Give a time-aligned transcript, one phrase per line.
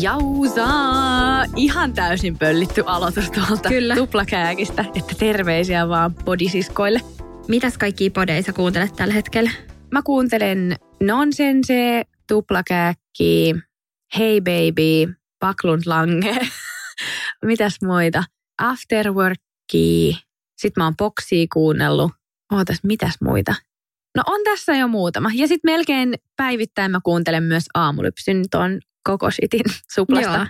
[0.00, 1.44] Jausaa!
[1.56, 3.96] Ihan täysin pöllitty aloitus tuolta Kyllä.
[3.96, 7.00] tuplakääkistä, että terveisiä vaan podisiskoille.
[7.48, 9.50] Mitäs kaikki podeja sä kuuntelet tällä hetkellä?
[9.90, 13.54] Mä kuuntelen Nonsense, tuplakääkki,
[14.18, 16.38] Hey Baby, Baklund Lange,
[17.44, 18.24] mitäs muita,
[18.58, 20.16] Afterworkia,
[20.58, 22.12] sit mä oon Boxia kuunnellut.
[22.52, 23.54] Ootas, mitäs muita?
[24.16, 25.30] No on tässä jo muutama.
[25.34, 30.36] Ja sitten melkein päivittäin mä kuuntelen myös aamulypsyn ton koko shitin suplasta.
[30.36, 30.46] Joo.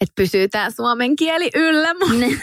[0.00, 1.94] Että pysyy tää suomen kieli yllä.
[1.94, 2.38] mun-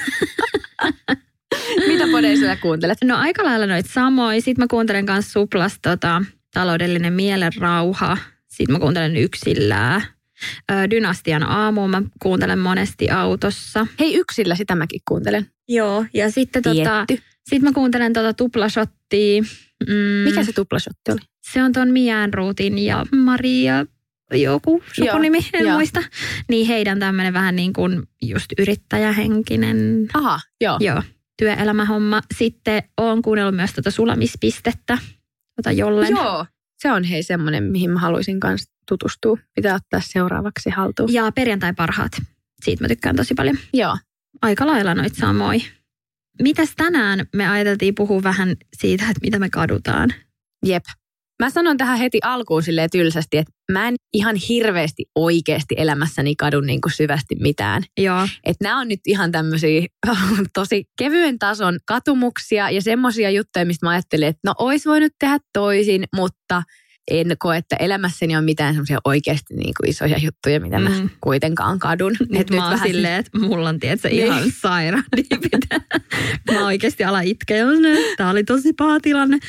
[1.88, 2.98] Mitä podeja kuuntelet?
[3.04, 4.42] No aika lailla noita samoja.
[4.42, 6.22] Sitten mä kuuntelen myös Suplas tota,
[6.54, 8.18] taloudellinen mielenrauha.
[8.48, 10.02] Sitten mä kuuntelen yksillään.
[10.90, 13.88] Dynastian aamu mä kuuntelen monesti autossa.
[14.00, 15.52] Hei yksillä, sitä mäkin kuuntelen.
[15.70, 17.06] Joo, ja sitten tota,
[17.50, 19.42] sit mä kuuntelen tota tuplashottia.
[19.88, 21.20] Mm, Mikä se tuplashotti oli?
[21.52, 23.86] Se on ton Mian Ruutin ja Maria
[24.34, 25.76] joku sukunimi, Joo, en joo.
[25.76, 26.04] muista.
[26.50, 30.78] Niin heidän tämmöinen vähän niin kuin just yrittäjähenkinen Aha, joo.
[30.80, 31.04] joo,
[31.38, 32.22] työelämähomma.
[32.38, 34.98] Sitten oon kuunnellut myös tota sulamispistettä,
[35.56, 36.10] tota jollen.
[36.10, 36.46] Joo.
[36.82, 39.38] Se on hei semmoinen, mihin mä haluaisin kanssa tutustua.
[39.56, 41.14] Pitää ottaa seuraavaksi haltuun.
[41.14, 42.12] Ja perjantai parhaat.
[42.64, 43.58] Siitä mä tykkään tosi paljon.
[43.74, 43.98] Joo.
[44.42, 45.64] Aika lailla noit samoin.
[46.42, 50.10] Mitäs tänään me ajateltiin puhua vähän siitä, että mitä me kadutaan?
[50.66, 50.84] Jep.
[51.40, 56.62] Mä sanon tähän heti alkuun silleen tylsästi, että mä en ihan hirveästi oikeasti elämässäni kadu
[56.62, 57.84] niin kuin syvästi mitään.
[58.00, 59.88] Joo, Että nämä on nyt ihan tämmöisiä
[60.54, 65.38] tosi kevyen tason katumuksia ja semmoisia juttuja, mistä mä ajattelin, että no ois voinut tehdä
[65.54, 66.64] toisin, mutta
[67.10, 71.10] en koe, että elämässäni on mitään semmoisia oikeasti niin kuin isoja juttuja, mitä mä Mm.
[71.22, 72.16] kuitenkaan kadun.
[72.20, 74.26] nyt Et mä oon vähän silleen, että mulla on tiedätkö, Niin.
[74.26, 75.04] ihan sairaan.
[76.52, 77.66] Mä oikeasti ala itkeä,
[78.18, 79.40] tää oli tosi paha tilanne.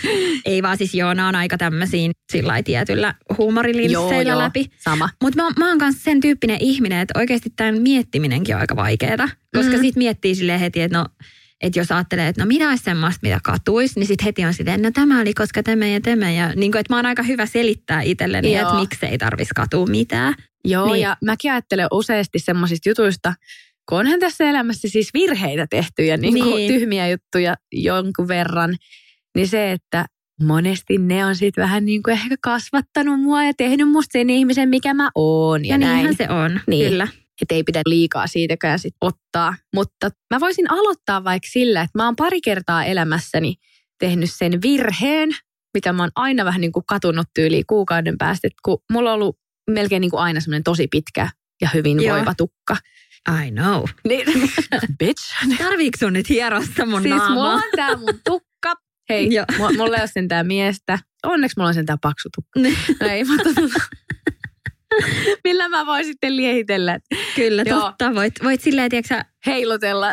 [0.45, 4.67] Ei vaan siis joo, on aika tämmöisiin sillä tietyllä huumorilinsseillä läpi.
[4.79, 5.09] Sama.
[5.23, 9.29] Mutta mä, mä oon kanssa sen tyyppinen ihminen, että oikeasti tämän miettiminenkin on aika vaikeaa.
[9.57, 9.77] Koska Mm.
[9.77, 9.81] mm.
[9.81, 11.07] sit miettii silleen heti, että no,
[11.61, 14.83] että jos ajattelee, että no mitä olisi semmoista, mitä katuisi, niin sitten heti on silleen,
[14.83, 16.31] no tämä oli koska tämä ja tämä.
[16.31, 18.63] Ja niin kuin, että mä oon aika hyvä selittää itselleni, Joo.
[18.63, 20.35] että miksi ei tarvitsisi katua mitään.
[20.65, 21.01] Joo, niin.
[21.03, 23.35] Ja mäkin ajattelen useasti semmoisista jutuista,
[23.89, 26.73] kun onhan tässä elämässä siis virheitä tehty ja niin Niin.
[26.73, 28.77] tyhmiä juttuja jonkun verran,
[29.35, 30.07] niin se, että
[30.43, 34.69] monesti ne on sitten vähän niin kuin ehkä kasvattanut mua ja tehnyt musta sen ihmisen,
[34.69, 36.17] mikä mä oon ja, Ja, näin.
[36.17, 36.91] se on, Niin.
[36.91, 37.09] kyllä.
[37.43, 39.55] Että ei pidä liikaa siitäkään sit ottaa.
[39.75, 43.55] Mutta mä voisin aloittaa vaikka sillä, että mä oon pari kertaa elämässäni
[43.99, 45.31] tehnyt sen virheen,
[45.75, 48.47] mitä mä oon aina vähän niin kuin katunut tyyliin kuukauden päästä.
[48.47, 49.39] Et kun mulla on ollut
[49.71, 51.29] melkein niin kuin aina semmoinen tosi pitkä
[51.61, 52.17] ja hyvin Joo.
[52.17, 52.77] voiva tukka.
[53.47, 53.85] I know.
[54.09, 54.27] Niin,
[54.99, 55.23] bitch.
[55.59, 57.35] Tarviiko sun nyt hierosta mun Siis naamaa?
[57.35, 58.75] mulla on tää mun tukka.
[59.09, 59.45] Hei, Joo.
[59.59, 60.99] mulla ei ole sentään miestä.
[61.23, 62.61] Onneksi mulla on sentään paksu tukka.
[62.61, 62.77] Niin.
[63.01, 63.97] No ei, mutta tota-
[65.45, 66.99] Millä mä voin sitten liehitellä,
[67.37, 67.81] Kyllä, Joo.
[67.81, 68.15] totta.
[68.15, 70.07] Voit, voit silleen, tiedätkö heilutella.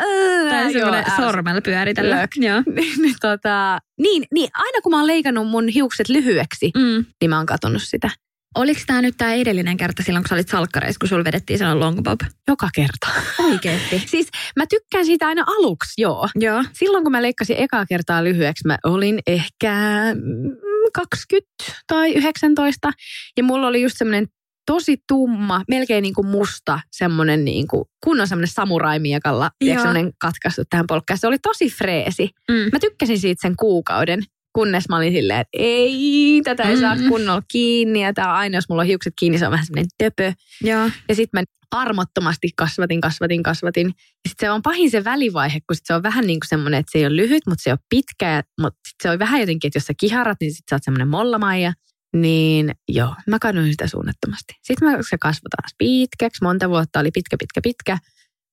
[0.49, 2.21] tai semmoinen sormella pyöritellä.
[2.21, 2.29] Lök.
[2.35, 2.63] Joo.
[2.75, 7.05] niin, niin, tota, niin, niin, aina kun mä oon leikannut mun hiukset lyhyeksi, Mm.
[7.21, 8.09] niin mä oon katonut sitä.
[8.55, 11.79] Oliko tämä nyt tämä edellinen kerta silloin, kun sä olit salkkareissa, kun sulla vedettiin sellainen
[11.85, 12.19] long bob?
[12.47, 13.07] Joka kerta.
[13.51, 14.03] Oikeesti?
[14.05, 16.29] Siis mä tykkään siitä aina aluksi, joo.
[16.35, 16.63] Joo.
[16.73, 19.73] Silloin kun mä leikkasin ekaa kertaa lyhyeksi, mä olin ehkä
[20.15, 20.51] mm,
[20.93, 21.47] 20
[21.87, 22.91] tai 19.
[23.37, 24.27] Ja mulla oli just semmoinen
[24.67, 29.51] tosi tumma, melkein niin kuin musta, semmoinen niin kuin, kunnon semmoinen samuraimiekalla,
[29.83, 31.17] semmoinen katkaistu tähän polkkaan.
[31.17, 32.29] Se oli tosi freesi.
[32.51, 32.55] Mm.
[32.71, 34.23] Mä tykkäsin siitä sen kuukauden,
[34.53, 37.07] kunnes mä olin silleen, että ei, tätä ei saa Mm.
[37.09, 38.03] kunnolla kiinni.
[38.03, 40.33] Ja tää aina, jos mulla on hiukset kiinni, se on vähän semmoinen töpö.
[40.63, 40.89] Joo.
[41.09, 43.87] Ja sitten mä armottomasti kasvatin, kasvatin, kasvatin.
[43.87, 46.79] Ja sitten se on pahin se välivaihe, kun sit se on vähän niin kuin semmoinen,
[46.79, 48.29] että se ei ole lyhyt, mutta se ei ole pitkä.
[48.31, 50.83] ja- Mutta sit se on vähän jotenkin, että jos sä kiharat, niin sitten sä oot
[50.83, 51.73] semmoinen mollamaija.
[52.21, 54.53] Niin joo, mä kaduin sitä suunnattomasti.
[54.63, 56.43] Sitten mä, se kasvoi taas pitkäksi.
[56.43, 57.97] Monta vuotta oli pitkä, pitkä, pitkä.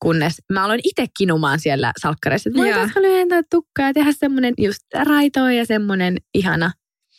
[0.03, 4.83] Kunnes mä aloin itse kinumaan siellä salkkareissa, että voitaisiko lyhentää tukkaa ja tehdä semmoinen just
[4.95, 6.73] raitoa ja semmoinen ihana.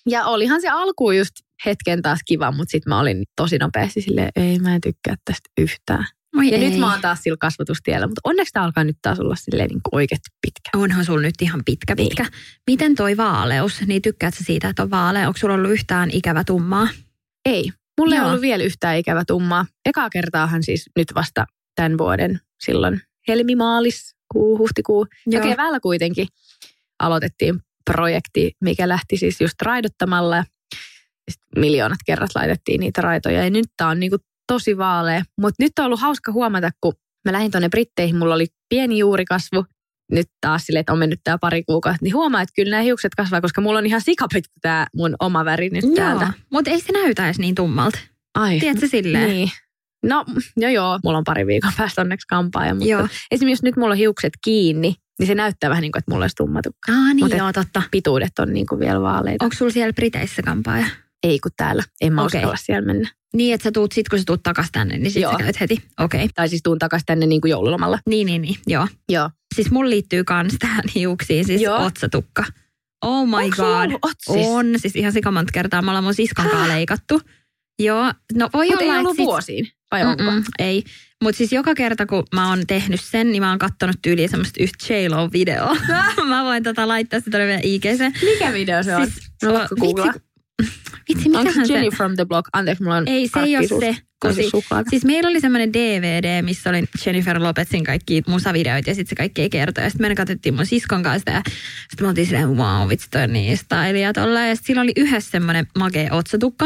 [0.09, 1.31] Ja olihan se alku just
[1.65, 5.50] hetken taas kiva, mutta sitten mä olin tosi nopeasti silleen, ei mä en tykkää tästä
[5.57, 6.06] yhtään.
[6.38, 6.70] Oi Ja ei.
[6.70, 9.82] nyt mä oon taas sillä kasvatustiellä, mutta onneksi tää alkaa nyt taas olla silleen niin
[9.92, 10.78] oikeasti pitkä.
[10.78, 12.24] Onhan sulla nyt ihan pitkä, pitkä.
[12.24, 12.34] Niin.
[12.68, 15.28] Miten toi vaaleus, niin tykkäätkö siitä, että on vaalea?
[15.28, 16.88] Onko sulla ollut yhtään ikävä tummaa?
[17.46, 19.66] Ei, mulla ei ollut vielä yhtään ikävä tummaa.
[19.86, 21.46] Ekaa kertaahan siis nyt vasta
[21.76, 25.08] tämän vuoden silloin helmimaalis, kuu, huhtikuu.
[25.30, 25.50] Ja Joo.
[25.50, 26.28] keväällä kuitenkin
[27.00, 30.36] aloitettiin projekti, mikä lähti siis just raidottamalla.
[30.36, 30.44] Ja
[31.32, 33.44] sit miljoonat kerrat laitettiin niitä raitoja.
[33.44, 35.24] Ja nyt tää on niinku tosi vaalea.
[35.42, 36.94] Mutta nyt on ollut hauska huomata, kun
[37.25, 39.65] mä lähdin tuonne Britteihin, mulla oli pieni juurikasvu.
[40.12, 43.15] Nyt taas silleen, että on mennyt tää pari kuukautta, niin huomaa, että kyllä nämä hiukset
[43.15, 46.33] kasvaa, koska mulla on ihan sikapitkä tämä mun oma väri nyt täältä.
[46.51, 48.00] mutta ei se näytä edes niin tummalta.
[48.36, 49.30] Ai, Tiedätkö silleen?
[49.30, 49.50] niin.
[50.06, 50.25] No,
[50.57, 53.07] joo joo, mulla on pari viikon päästä onneksi kampaaja, mutta Joo.
[53.31, 56.24] esimerkiksi jos nyt mulla on hiukset kiinni, niin se näyttää vähän niin kuin, että mulla
[56.24, 56.91] olisi tummatukka.
[56.91, 57.81] Ah niin Mut joo, totta.
[57.91, 59.45] Pituudet on niin kuin vielä vaaleita.
[59.45, 60.86] Onko sulla siellä Briteissä kampaaja?
[61.25, 62.39] Ei kun täällä, en mä Okei.
[62.39, 63.10] uskalla siellä mennä.
[63.36, 65.31] Niin, että sä tuut sit, kun sä tuut takas tänne, niin sit Joo.
[65.31, 65.83] sä käyt heti.
[66.00, 66.19] Okei.
[66.24, 66.30] Okay.
[66.36, 68.00] Tai siis tuun takaisin tänne niin kuin joululomalla.
[68.10, 68.56] Niin, niin, niin.
[68.68, 68.88] Joo.
[69.10, 69.30] Joo.
[69.56, 71.86] Siis mun liittyy kans tähän hiuksiin, siis Joo.
[71.86, 72.44] otsatukka.
[73.06, 73.66] Oh my Onks god.
[73.86, 74.48] ollut otsis?
[74.48, 75.81] On, siis ihan sikamonta kertaa.
[75.81, 77.22] Me ollaan mun siskon kanssa leikattu.
[77.80, 80.24] Joo, no voi ei olla, ollut että sit- vuosiin, vai onko?
[80.24, 80.83] Mm-mm, ei.
[81.24, 84.63] Mutta siis joka kerta, kun mä oon tehnyt sen, niin mä oon kattonut tyyliin semmoista
[84.63, 85.75] yhtä J-Lo-videoa.
[86.30, 88.00] mä voin tota laittaa sitä vielä IGC.
[88.24, 89.07] Mikä video se on?
[89.12, 89.68] Siis, No.
[91.10, 91.74] Vitsi, Onko mikähän se.
[91.74, 92.50] Jenny from the Block?
[92.54, 93.98] Anteeksi, mulla on Ei, se ei ole se.
[94.22, 94.90] Kun On se si- suklaata.
[94.90, 99.42] Siis meillä oli semmoinen DVD, missä oli Jennifer Lopezin kaikki musavideoita ja sitten se kaikki
[99.42, 99.84] ei kertoa.
[99.84, 103.22] Ja sitten me katsottiin mun siskon kanssa ja sitten me oltiin silleen, wow, vitsi toi
[103.24, 104.50] on niin stylia ja tolleen.
[104.50, 106.66] Ja sillä oli yhdessä semmoinen makea otsatukka.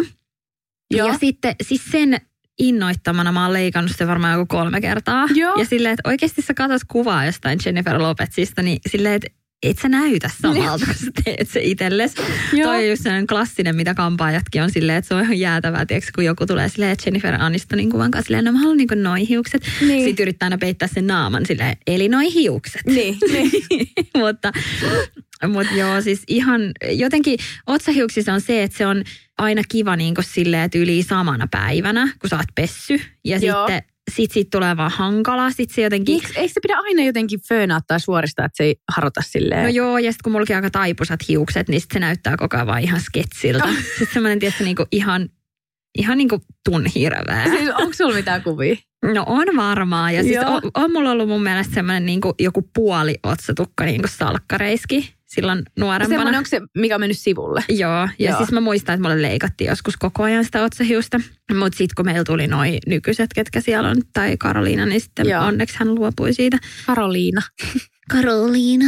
[0.92, 1.08] Joo.
[1.08, 2.22] Ja sitten siis sen
[2.60, 5.28] innoittamana mä oon leikannut sitä varmaan joku kolme kertaa.
[5.36, 5.56] Joo.
[5.60, 9.28] Ja silleen, että oikeasti sä katsot kuvaa jostain Jennifer Lopezista, niin silleen, että
[9.64, 12.16] et sä näytä samalta, kun sä teet se itsellesi.
[12.64, 16.12] Toi on just sellainen klassinen, mitä kampaajatkin on silleen, että se on ihan jäätävää, tiedätkö,
[16.16, 19.28] kun joku tulee silleen, että Jennifer Anistonin kuvan kanssa silleen, no mä haluan niinku noi
[19.28, 19.62] hiukset.
[19.82, 20.04] Niin.
[20.04, 22.82] Sitten yrittää aina peittää sen naaman silleen, eli noi hiukset.
[22.86, 23.52] Niin, niin.
[24.26, 24.52] mutta,
[25.48, 26.62] mutta joo, siis ihan
[26.92, 29.04] jotenkin otsahiuksissa on se, että se on
[29.38, 33.02] aina kiva niin kuin silleen, että yli samana päivänä, kun sä oot pessy.
[33.26, 33.68] Ja Joo.
[33.68, 35.52] sitten sit siitä tulee vaan hankalaa.
[35.52, 36.16] Sitten se jotenkin...
[36.16, 39.64] Miksi, eikö se pidä aina jotenkin föönaa tai suoristaa, että se ei harota silleen?
[39.64, 42.68] No joo, ja sitten kun mullakin aika taipusat hiukset, niin sit se näyttää koko ajan
[42.68, 43.68] vaan ihan sketsiltä.
[43.90, 45.30] Sitten semmoinen, tietysti, niinku ihan,
[45.98, 47.44] ihan niinku tunhirveä.
[47.44, 48.76] Siis onko sulla mitään kuvia?
[49.14, 50.16] No on varmaan.
[50.16, 55.19] Ja siis on, on mulla ollut mun mielestä semmoinen niinku joku puoli otsatukka niinku salkkareiski
[55.30, 56.18] silloin nuorempana.
[56.18, 57.64] Semmoinen, onko se, mikä on mennyt sivulle?
[57.70, 58.38] Joo, ja Joo.
[58.38, 61.20] Siis mä muistan, että mulle leikattiin joskus koko ajan sitä otsahiusta.
[61.60, 65.46] Mutta sitten kun meillä tuli noi nykyiset, ketkä siellä on, tai Karoliina, niin sitten Joo.
[65.46, 66.58] onneksi hän luopui siitä.
[66.86, 67.42] Karoliina.
[68.14, 68.86] Karoliina.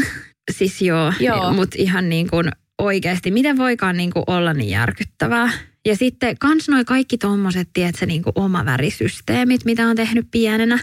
[0.52, 1.54] Siis joo, Joo.
[1.54, 5.52] mutta ihan niin kuin oikeasti, miten voikaan niin kuin olla niin järkyttävää.
[5.86, 10.80] Ja sitten kans noi kaikki tommoset, tiedätkö, niin kuin oma värisysteemit, mitä on tehnyt pienenä.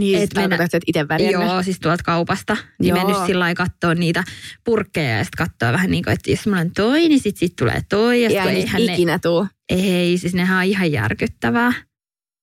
[0.00, 1.48] Niin, Et mennä- että itse värjännyt.
[1.50, 2.56] Joo, siis tuolta kaupasta.
[2.80, 3.06] Niin Joo.
[3.06, 4.24] mennyt sillä lailla katsoa niitä
[4.64, 7.56] purkkeja ja sitten katsoa vähän niin kuin, että jos mulla on toi, niin sitten sit
[7.58, 8.22] tulee toi.
[8.22, 9.46] Ja Ei kun niistä eihän ne, ikinä tuu.
[9.68, 11.72] ei, siis nehän on ihan järkyttävää.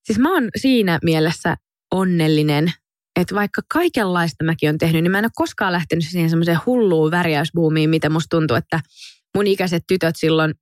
[0.06, 1.56] Siis mä oon siinä mielessä
[1.92, 2.72] onnellinen,
[3.20, 7.12] että vaikka kaikenlaista mäkin on tehnyt, niin mä en ole koskaan lähtenyt siihen semmoiseen hulluun
[7.12, 8.80] värjäysbuumiin, mitä musta tuntuu, että
[9.36, 10.54] mun ikäiset tytöt silloin,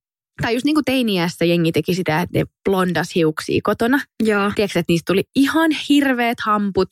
[0.41, 3.99] tai just niin kuin teiniässä jengi teki sitä, että ne blondas hiuksia kotona.
[4.23, 4.51] Joo.
[4.55, 6.87] Tiedätkö, että niistä tuli ihan hirveät hamput,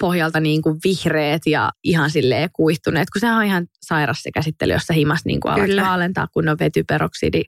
[0.00, 4.72] pohjalta niin kuin vihreät ja ihan silleen kuihtuneet, kun sehän on ihan sairas se käsittely,
[4.72, 7.42] jossa himas niin kuin alat vaalentaa kunnon vetyperoksidi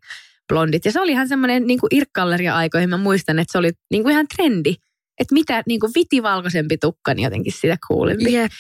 [0.49, 0.85] blondit.
[0.85, 4.27] Ja se oli ihan semmoinen niin irkkalleria-aikoihin, mä muistan, että se oli niin kuin ihan
[4.37, 4.75] trendi.
[5.21, 8.33] Että mitä niin kuin vitivalkoisempi tukka, niin jotenkin sitä coolimpi.
[8.33, 8.53] Jep.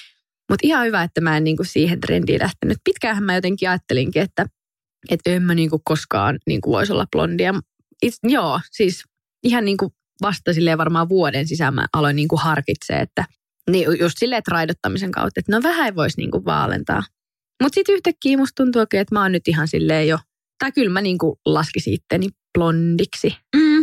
[0.50, 2.78] Mutta ihan hyvä, että mä en niin kuin siihen trendiin lähtenyt.
[2.84, 4.46] Pitkäänhän mä jotenkin ajattelinkin, että,
[5.10, 7.54] että en mä niin kuin koskaan niin kuin voisi olla blondia.
[8.02, 9.04] It, joo, siis
[9.42, 9.90] ihan niin kuin
[10.22, 13.24] vasta silleen varmaan vuoden sisään mä aloin niin kuin harkitsemaan, että
[13.70, 17.02] niin just silleen, että raidottamisen kautta, että no vähän voisi niin kuin vaalentaa.
[17.62, 20.18] Mutta sitten yhtäkkiä musta tuntuu että mä oon nyt ihan silleen jo,
[20.58, 23.36] tai kyllä mä niin kuin laskisin itteni blondiksi.
[23.56, 23.82] Mm.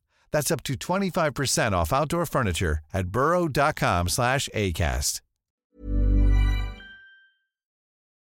[0.35, 5.21] That's up to 25% off outdoor furniture at burrow.com slash ACAST.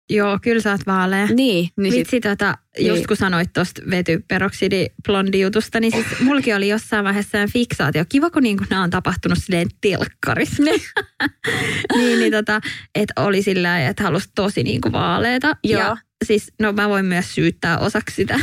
[0.10, 1.28] Joo, kyllä sä oot vaalea.
[1.28, 3.08] Niin, niin sit, Vitsi, tota, just Niin.
[3.08, 8.06] kun sanoit tuosta vetyperoksidiblondijutusta, niin siis mullakin oli jossain vaiheessa sellainen fiksaatio.
[8.10, 10.64] Kiva, kun niinku nämä on tapahtunut silleen telkkarissa.
[11.96, 12.60] niin, niin tota,
[12.96, 15.56] että oli sillä että halusi tosi niinku vaaleeta.
[15.64, 15.82] Joo.
[15.82, 18.40] Ja siis, no mä voin myös syyttää osaksi sitä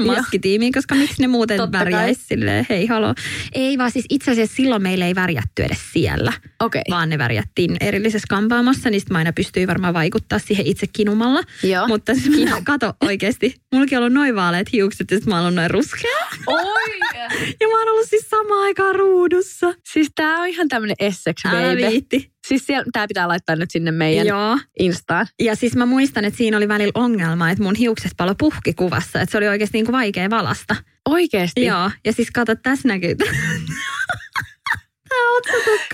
[0.00, 2.26] maskitiimiä, koska miksi ne muuten Totta värjäisi kai.
[2.28, 3.14] silleen, hei halo.
[3.52, 6.82] Ei vaan siis itse asiassa silloin meillä ei värjätty edes siellä okei.
[6.90, 11.40] vaan ne värjättiin erillisessä kampaamossa, niin sit mä aina pystyin varmaan vaikuttaa siihen itse kinumalla.
[11.62, 11.88] Joo.
[11.88, 15.54] Mutta siis minä kato oikeasti, mullakin on ollut noin vaaleat hiukset ja sit mä oon
[15.54, 16.18] noin ruskea.
[16.46, 16.82] Oi!
[17.60, 19.74] Ja mä oon ollut siis samaan aikaan ruudussa.
[19.92, 21.86] siis tää on ihan tämmönen Essex Älä baby.
[21.86, 22.31] viitti.
[22.46, 24.58] Siis siellä, tää pitää laittaa nyt sinne meidän Joo.
[24.78, 25.26] Instaan.
[25.40, 29.20] Ja siis mä muistan, että siinä oli välillä ongelma, että mun hiukset palo puhkikuvassa.
[29.20, 30.76] Että se oli oikeasti niin kuin vaikea valasta.
[31.08, 31.64] Oikeesti?
[31.64, 31.90] Joo.
[32.04, 33.14] Ja siis kato, tässä näkyy.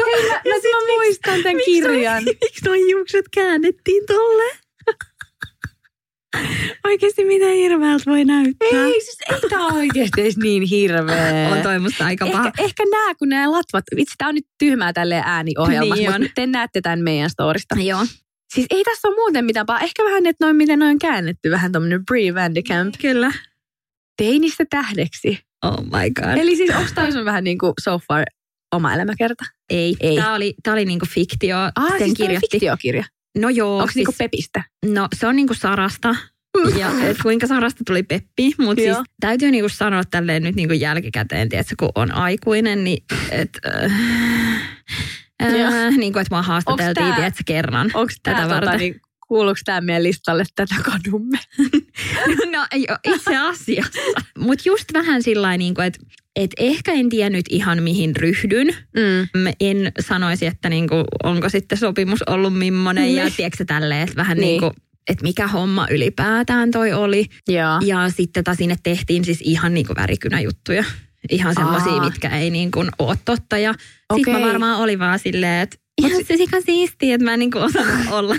[0.07, 2.25] Hei, mä, mä, sit mä muistan tämän miksi kirjan.
[2.25, 4.68] Miksi hiukset käännettiin tolle?
[6.85, 8.69] Oikeasti mitä hirveältä voi näyttää.
[8.73, 11.49] Ei, siis ei tää oikeesti edes niin hirveä.
[11.53, 12.47] On toi musta aika paha.
[12.47, 16.33] Ehkä, ehkä nää, kun nämä latvat, vitsi tää on nyt tyhmää tälleen ääniohjelmassa, Niin mutta
[16.35, 17.75] te näette tämän meidän storista.
[17.79, 18.07] Joo.
[18.55, 19.83] Siis ei tässä ole muuten mitään pahaa.
[19.83, 22.95] Ehkä vähän, että noin miten noin on käännetty, vähän tommonen Brie Vandekamp.
[23.01, 23.33] Kyllä.
[24.17, 25.39] Teinistä tähdeksi.
[25.65, 26.37] Oh my god.
[26.39, 28.25] Eli siis onko sun vähän niin kuin so far
[28.75, 29.45] oma elämäkerta?
[29.71, 29.97] Ei.
[30.01, 30.17] Ei.
[30.17, 31.57] Tämä oli, tää oli niinku fiktio.
[31.77, 32.49] Ah, Sen siis kirjoitti.
[32.51, 33.05] fiktiokirja.
[33.39, 33.79] No joo.
[33.79, 34.63] Onko siis, niinku Pepistä?
[34.87, 36.17] no se on niinku Sarasta.
[36.79, 38.53] Ja et kuinka Sarasta tuli Peppi.
[38.59, 43.59] Mutta siis täytyy niinku sanoa tälleen nyt niinku jälkikäteen, tiedätkö, kun on aikuinen, niin et,
[43.67, 43.93] äh,
[45.43, 47.91] äh, niin kuin, että mua haastateltiin, tiedätkö, kerran.
[47.95, 51.39] Onko tämä tota, niin, kuuluuko tämä meidän listalle tätä kadumme?
[52.53, 54.01] No ei oo itse asiassa.
[54.39, 55.99] Mutta just vähän sillä niin että
[56.37, 58.67] et ehkä en tiedä nyt ihan mihin ryhdyn.
[58.97, 59.53] Mm.
[59.61, 60.95] En sanoisi, että niinku,
[61.25, 63.35] onko sitten sopimus ollut millainen ja Niin.
[63.37, 64.47] tiedätkö tälleen, että vähän Niin.
[64.47, 64.61] niin.
[64.61, 67.27] niinku, että mikä homma ylipäätään toi oli.
[67.49, 67.81] Joo.
[67.85, 70.85] Ja sitten taas sinne tehtiin siis ihan niinku värikynäjuttuja.
[71.31, 73.59] Ihan semmoisia, mitkä ei niinku ole totta.
[73.59, 73.75] Ja
[74.15, 77.59] sitten mä varmaan oli vaan silleen, että ihan se sika siistiä, että mä en niinku
[77.59, 78.37] osannut olla,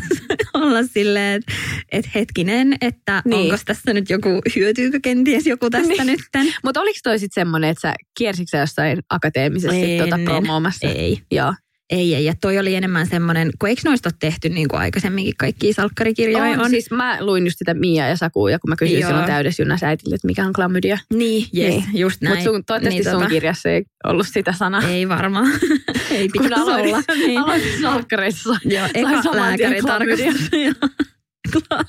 [0.53, 1.51] olla silleen, että
[1.91, 3.51] et hetkinen, että Niin.
[3.51, 6.07] onko tässä nyt joku, hyötyykö kenties joku tästä Niin.
[6.07, 6.47] nytten?
[6.63, 10.25] Mutta oliko toi sitten semmoinen, että sä kiersitkö jossain akateemisessa tuota Ennen.
[10.25, 10.87] promoomassa?
[10.87, 11.19] Ei.
[11.31, 11.53] Joo.
[11.89, 12.25] Ei, ei.
[12.25, 16.43] Ja toi oli enemmän semmoinen, kun eikö noista ole tehty niin kuin aikaisemminkin kaikkia salkkarikirjoja
[16.51, 16.69] On, on.
[16.69, 19.07] Siis mä luin just sitä Mia ja Sakua, ja kun mä kysyin Joo.
[19.09, 20.97] silloin täydessä äitille, että mikä on klamydia.
[21.13, 21.83] Niin, yes, Niin.
[21.93, 22.35] just näin.
[22.35, 24.81] Mutta sun, toivottavasti Niin, sun tota, kirjassa ei ollut sitä sanaa.
[24.83, 25.51] Ei varmaan.
[26.11, 27.03] ei pitäisi olla.
[27.15, 27.39] Niin.
[27.39, 28.55] aloitin salkkareissa.
[28.65, 29.53] Joo, eka saman
[31.53, 31.83] Joo.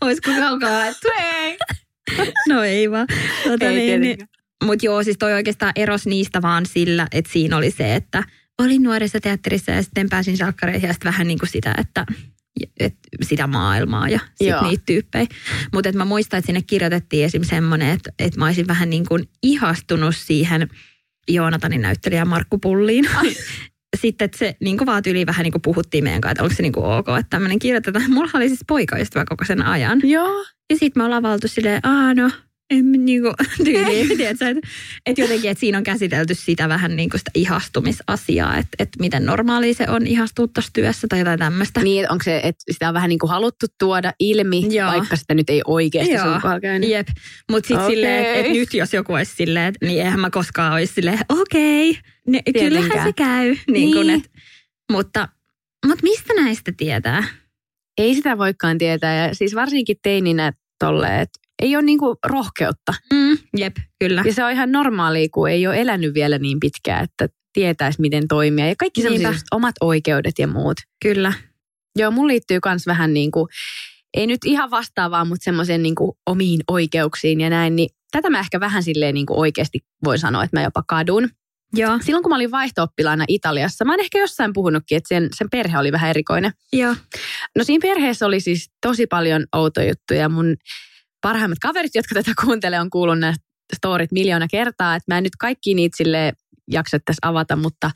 [0.00, 1.08] Olisiko kaukaa haettu?
[2.48, 3.06] No ei vaan.
[3.44, 4.18] Tota, Ei niin, niin.
[4.64, 8.22] Mutta joo, siis toi oikeastaan eros niistä vaan sillä, että siinä oli se, että
[8.58, 12.06] olin nuoressa teatterissa ja sitten pääsin salkkareihin ja sitten vähän niin kuin sitä, että
[12.80, 14.68] et sitä maailmaa ja sit Joo.
[14.68, 15.26] niitä tyyppejä.
[15.72, 17.44] Mutta mä muistan, että sinne kirjoitettiin esim.
[17.44, 20.68] semmoinen, että, että mä olisin vähän niin kuin ihastunut siihen
[21.28, 23.04] Joonatanin näyttelijä Markku Pulliin.
[23.94, 26.54] Sitten että se niin kuin vaan yli vähän niin kuin puhuttiin meidän kanssa, että onko
[26.54, 28.10] se niin kuin ok, että tämmöinen kirjoitetaan.
[28.10, 30.00] Mulla oli siis poikaystävä koko sen ajan.
[30.04, 30.44] Joo.
[30.70, 32.30] Ja sitten me ollaan valtu silleen, aah no,
[32.70, 33.32] en mä niinku
[33.64, 34.68] tyyliin, tiedätkö, että
[35.06, 39.26] et jotenkin, että siinä on käsitelty sitä vähän niin kuin sitä ihastumisasiaa, että et miten
[39.26, 41.82] normaalia se on ihastua tuossa työssä tai jotain tämmöistä.
[41.82, 44.90] Niin, onko se, että sitä on vähän niin kuin haluttu tuoda ilmi, Joo.
[44.92, 46.24] vaikka sitä nyt ei oikeasti Joo.
[46.24, 46.90] sun kohdalla käynyt.
[46.90, 47.08] Jep,
[47.50, 47.96] mutta sitten Okei.
[47.96, 51.18] silleen, että et nyt jos joku olisi silleen, että niin eihän mä koskaan olisi silleen,
[51.28, 53.56] okei, ne, kyllähän se käy.
[53.70, 54.20] Niin kun, Niin.
[54.20, 54.30] et,
[54.92, 55.28] mutta,
[55.86, 57.24] mutta mistä näistä tietää?
[57.98, 59.28] Ei sitä voikaan tietää.
[59.28, 62.94] Ja siis varsinkin teininä tolle, että ei ole niinku rohkeutta.
[63.12, 64.22] Mm, jep, kyllä.
[64.26, 68.28] Ja se on ihan normaalia, kun ei ole elänyt vielä niin pitkään, että tietäisi miten
[68.28, 68.68] toimia.
[68.68, 70.76] Ja kaikki sellaiset omat oikeudet ja muut.
[71.02, 71.32] Kyllä.
[71.98, 73.48] Joo, mun liittyy myös vähän niin kuin,
[74.16, 77.76] ei nyt ihan vastaavaa, mutta semmoiseen niin kuin omiin oikeuksiin ja näin.
[77.76, 81.28] Niin tätä mä ehkä vähän silleen niin kuin oikeasti voin sanoa, että mä jopa kadun.
[81.76, 85.50] Joo, Silloin kun mä olin vaihto-oppilaana Italiassa, mä oon ehkä jossain puhunutkin, että sen, sen
[85.50, 86.52] perhe oli vähän erikoinen.
[86.72, 86.94] joo.
[87.58, 90.28] No siinä perheessä oli siis tosi paljon outoja juttuja.
[90.28, 90.56] Mun
[91.24, 93.34] parhaimmat kaverit, jotka tätä kuuntelee, on kuullut nämä
[93.76, 94.96] storit miljoona kertaa.
[94.96, 96.32] Että mä en nyt kaikki niitä sille
[96.70, 97.90] jaksa tässä avata, mutta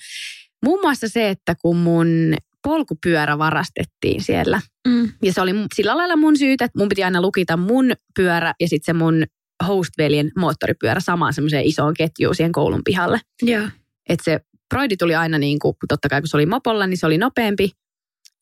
[0.65, 4.61] muun muassa se, että kun mun polkupyörä varastettiin siellä.
[4.89, 5.13] Mm.
[5.23, 8.69] Ja se oli sillä lailla mun syytä, että mun piti aina lukita mun pyörä ja
[8.69, 9.25] sitten se mun
[9.69, 13.21] hostveljen moottoripyörä samaan semmoiseen isoon ketjuun siihen koulun pihalle.
[13.43, 13.69] Joo.
[14.09, 17.07] Että se Broidi tuli aina niin kuin, totta kai kun se oli mopolla, niin se
[17.07, 17.71] oli nopeampi.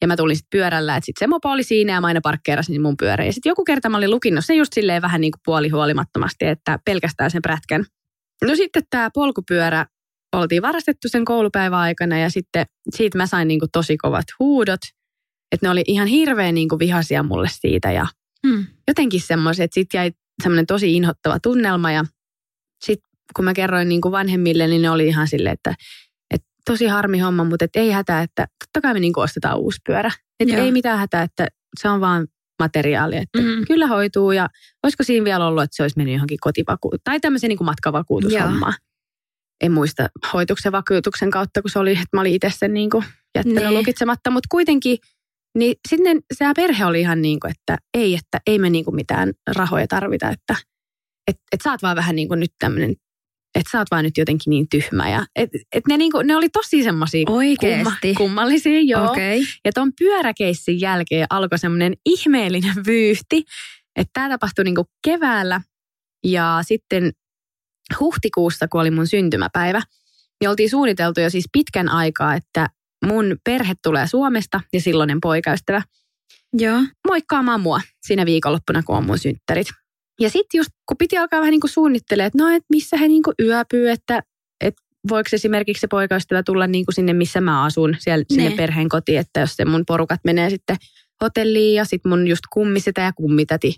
[0.03, 2.83] Ja mä tulin sitten pyörällä, että sitten se mopo oli siinä ja mä aina parkkeerasin
[2.83, 3.25] mun pyörä.
[3.25, 6.79] Ja sitten joku kerta mä olin lukinnut se just silleen vähän niin kuin puolihuolimattomasti, että
[6.85, 7.85] pelkästään sen prätkän.
[8.45, 9.87] No sitten tämä polkupyörä
[10.33, 14.81] oltiin varastettu sen koulupäivän aikana ja sitten siitä mä sain niin kuin tosi kovat huudot.
[15.53, 18.07] Että ne oli ihan hirveän niin kuin vihaisia mulle siitä ja
[18.47, 18.67] Hmm.
[18.89, 20.13] jotenkin semmoiset, että sitten jäi
[20.43, 22.05] semmoinen tosi inhottava tunnelma ja
[22.85, 25.75] sitten kun mä kerroin niin kuin vanhemmille, niin ne oli ihan silleen, että
[26.71, 30.11] tosi harmi homma, mutta et ei hätää, että totta kai me niin ostetaan uusi pyörä.
[30.47, 30.65] Joo.
[30.65, 31.49] ei mitään hätää, että
[31.81, 32.27] se on vaan
[32.59, 33.63] materiaali, että Mhm.
[33.67, 34.49] kyllä hoituu ja
[34.83, 38.75] olisiko siinä vielä ollut, että se olisi mennyt johonkin kotivaku tai tämmöisen niin matkavakuutushommaan.
[39.65, 43.05] En muista hoituksen vakuutuksen kautta, kun se oli, että mä olin itse sen niin kuin
[43.35, 43.75] jättänyt Niin.
[43.75, 44.99] lukitsematta, mutta kuitenkin
[45.59, 48.95] niin sitten se perhe oli ihan niin kuin, että ei, että ei me niin kuin
[48.95, 50.57] mitään rahoja tarvita, että
[51.31, 52.95] et, et sä oot vaan vähän niin kuin nyt tämmöinen,
[53.55, 55.11] että sä oot vaan nyt jotenkin niin tyhmä.
[55.11, 58.15] Ja, et, et ne, niin kuin, ne oli tosi semmoisia Oikeesti?
[58.15, 59.11] kummallisia, joo.
[59.11, 59.43] Okei.
[59.65, 63.45] Ja tuon pyöräkeissin jälkeen alkoi semmoinen ihmeellinen vyyhti,
[63.97, 65.61] että tämä tapahtui niin kuin keväällä
[66.25, 67.13] ja sitten
[68.01, 69.83] huhtikuussa, kun oli mun syntymäpäivä,
[70.41, 72.69] niin oltiin suunniteltu jo siis pitkän aikaa, että
[73.07, 75.83] mun perhe tulee Suomesta ja silloinen poikaystävä
[76.53, 76.83] Joo.
[77.09, 79.67] moikkaamaan mua siinä viikonloppuna, kun on mun synttärit.
[80.21, 83.09] Ja sitten just, kun piti alkaa vähän niin kuin suunnittelemaan, että no, että missä he
[83.09, 84.23] niin kuin yöpyy, että,
[84.61, 88.57] että voiko esimerkiksi se poikaystävä tulla niin kuin sinne, missä mä asun, siellä sinne Ne.
[88.57, 90.77] perheen kotiin, että jos se mun porukat menee sitten
[91.25, 93.75] hotelliin ja sitten mun just kummisetä ja kummitäti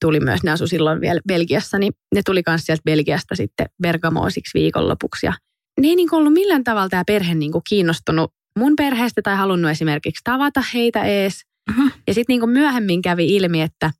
[0.00, 4.30] tuli myös, ne asu silloin vielä Belgiassa, niin ne tuli myös sieltä Belgiasta sitten Bergamoon
[4.30, 5.26] siksi viikonlopuksi.
[5.26, 5.32] Ja
[5.80, 9.36] ne ei niin kuin ollut millään tavalla tämä perhe niin kuin kiinnostunut mun perheestä tai
[9.36, 11.42] halunnut esimerkiksi tavata heitä ees.
[11.70, 11.90] Aha.
[12.06, 13.90] Ja sitten niin myöhemmin kävi ilmi, että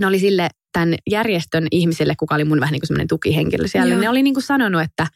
[0.00, 3.92] ne oli sille tämän järjestön ihmisille, kuka oli mun vähän niin kuin semmoinen tukihenkilö siellä,
[3.94, 4.00] Joo.
[4.00, 5.06] ne oli niin kuin sanonut, että,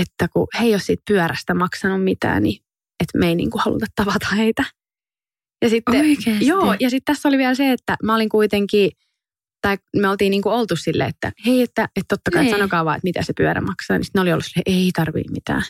[0.00, 2.62] että kun he ei ole siitä pyörästä maksanut mitään, niin
[3.02, 4.64] että me ei niin kuin haluta tavata heitä.
[5.62, 6.46] Ja sitten, Oikeesti?
[6.46, 8.90] joo, ja sitten tässä oli vielä se, että mä olin kuitenkin,
[9.62, 12.54] tai me oltiin niin kuin oltu silleen, että hei, että, että totta kai Niin.
[12.54, 13.96] sanokaa vaan, että mitä se pyörä maksaa.
[13.98, 15.62] Niin sitten ne oli ollut silleen, ei tarvii mitään.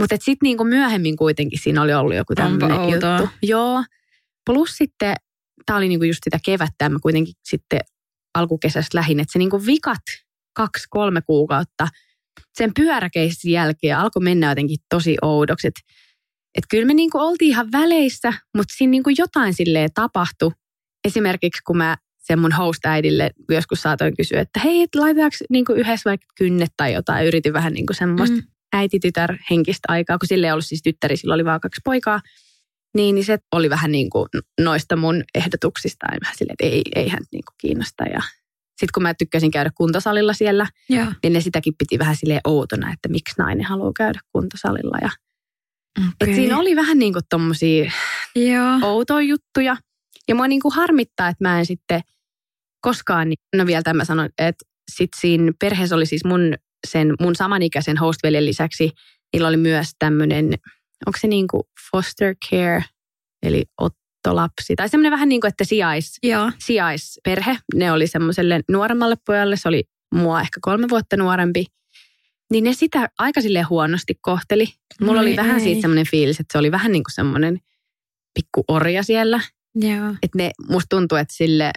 [0.00, 3.28] Mutta sitten niin kuin myöhemmin kuitenkin siinä oli ollut joku tämmöinen juttu.
[3.42, 3.84] Joo.
[4.46, 5.14] Plus sitten,
[5.66, 7.80] tämä oli niinku just sitä kevättä, ja mä kuitenkin sitten
[8.34, 10.02] alkukesästä lähin, että se niinku vikat
[10.56, 11.88] kaksi-kolme kuukautta
[12.54, 15.66] sen pyöräkeissin jälkeen alkoi mennä jotenkin tosi oudoksi.
[15.66, 15.80] Että
[16.58, 20.50] et kyllä me niinku oltiin ihan väleissä, mutta siinä niinku jotain silleen tapahtui.
[21.04, 26.10] Esimerkiksi kun mä sen mun host-äidille joskus saatoin kysyä, että hei, et laitetaanko niinku yhdessä
[26.10, 27.26] vaikka kynnet tai jotain.
[27.26, 28.42] Yritin vähän niinku semmoista Mm.
[28.72, 32.20] äiti-tytär henkistä aikaa, kun sille ei ollut siis tyttäri, sillä oli vaan kaksi poikaa.
[32.94, 34.28] Niin, niin se oli vähän niin kuin
[34.60, 36.06] noista mun ehdotuksista.
[36.12, 38.04] Ja vähän silleen, että ei, ei hän niin kuin kiinnosta.
[38.04, 38.20] Ja
[38.70, 41.06] sitten kun mä tykkäsin käydä kuntosalilla siellä, Joo.
[41.22, 44.98] niin ne sitäkin piti vähän silleen outona, että miksi nainen haluaa käydä kuntosalilla.
[45.02, 45.10] Ja,
[45.98, 46.12] Okay.
[46.20, 47.92] et siinä oli vähän niin kuin tommosia
[48.36, 48.78] Joo.
[48.82, 49.76] outoja juttuja.
[50.28, 52.00] Ja mua niin kuin harmittaa, että mä en sitten
[52.80, 56.54] koskaan, no vielä tämä sanon, että sitten siinä perheessä oli siis mun,
[56.86, 58.90] sen, mun samanikäisen hostveljen lisäksi,
[59.32, 60.54] niillä oli myös tämmöinen,
[61.06, 62.84] onko se niin kuin foster care,
[63.42, 66.50] eli ottolapsi, tai semmoinen vähän niin kuin, että sijais, Joo.
[66.58, 67.58] sijaisperhe.
[67.74, 71.66] Ne oli semmoiselle nuoremmalle pojalle, se oli mua ehkä kolme vuotta nuorempi.
[72.52, 74.66] Niin ne sitä aika huonosti kohteli.
[75.00, 75.64] Mulla Ai oli vähän ei.
[75.64, 77.58] siitä semmoinen fiilis, että se oli vähän niin kuin semmoinen
[78.34, 79.40] pikku orja siellä.
[79.74, 80.08] Joo.
[80.22, 81.72] Että ne, musta tuntuu, että sille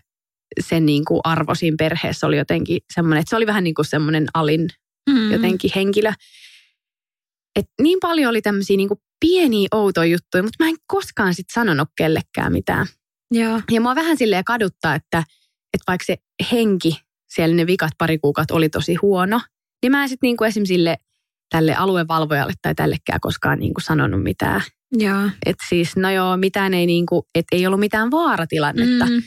[0.70, 3.86] sen niin kuin arvo siinä perheessä oli jotenkin semmoinen, että se oli vähän niin kuin
[3.86, 4.70] semmoinen alin
[5.10, 5.32] Mm.
[5.32, 6.12] jotenkin henkilö.
[7.56, 11.46] Et niin paljon oli tämmöisiä niin kuin pieniä outoja juttuja, mutta mä en koskaan sit
[11.54, 12.88] sanonut kellekään mitään.
[13.32, 13.62] Joo.
[13.72, 15.18] Ja mua vähän silleen kaduttaa, että,
[15.74, 16.18] että vaikka se
[16.52, 19.42] henki siellä ne vikat pari kuukautta oli tosi huono,
[19.84, 20.66] niin mä en sitten niinku esim.
[20.66, 20.98] sille
[21.50, 24.62] tälle aluevalvojalle tai tällekään koskaan niinku sanonut mitään.
[24.92, 25.30] Joo.
[25.46, 29.22] Että siis, no joo, mitään ei niinku, että ei ollut mitään vaaratilannetta, mm.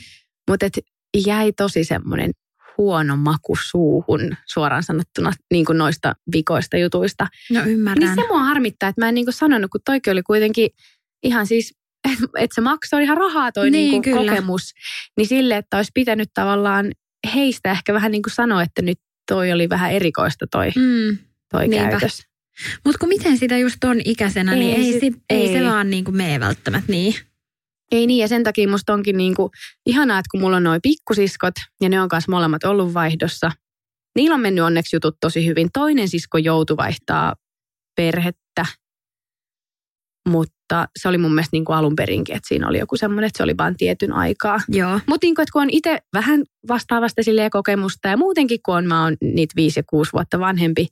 [0.49, 0.79] Mutta et
[1.25, 2.31] jäi tosi semmoinen
[2.77, 7.27] huono maku suuhun suoraan sanottuna niin kuin noista vikoista jutuista.
[7.51, 8.07] No ymmärrän.
[8.15, 10.69] Niin se mua harmittaa, että mä en niinku sanonut, kun toikin oli kuitenkin
[11.23, 11.73] ihan siis,
[12.11, 14.31] että et se maksoi ihan rahaa toi Niin, niinku kyllä.
[14.31, 14.73] kokemus.
[15.17, 16.91] Niin sille, että olisi pitänyt tavallaan
[17.35, 18.99] heistä ehkä vähän niin kuin sanoa, että nyt
[19.31, 21.17] toi oli vähän erikoista toi, Mm.
[21.51, 21.89] toi Niinpä.
[21.89, 22.23] käytös.
[22.85, 25.47] Mutta kun miten sitä just ton ikäisenä, niin Ei ei, sit- ei.
[25.47, 25.53] ei.
[25.53, 27.13] se vaan niinku mene välttämättä niin.
[27.91, 29.51] Ei niin, ja sen takia musta onkin niinku
[29.85, 33.51] ihanaa, että kun mulla on noi pikkusiskot, ja ne on kanssa molemmat ollut vaihdossa.
[34.15, 35.69] Niillä on mennyt onneksi jutut tosi hyvin.
[35.73, 37.35] Toinen sisko joutui vaihtaa
[37.95, 38.65] perhettä,
[40.29, 43.43] mutta se oli mun mielestä niinku alun perinkin, että siinä oli joku semmoinen, että se
[43.43, 44.59] oli vain tietyn aikaa.
[44.69, 44.99] Joo.
[45.07, 49.17] Mutta niinku, että kun on itse vähän vastaavasta kokemusta ja muutenkin kun on, mä oon
[49.21, 50.87] niitä viisi ja kuusi vuotta vanhempi,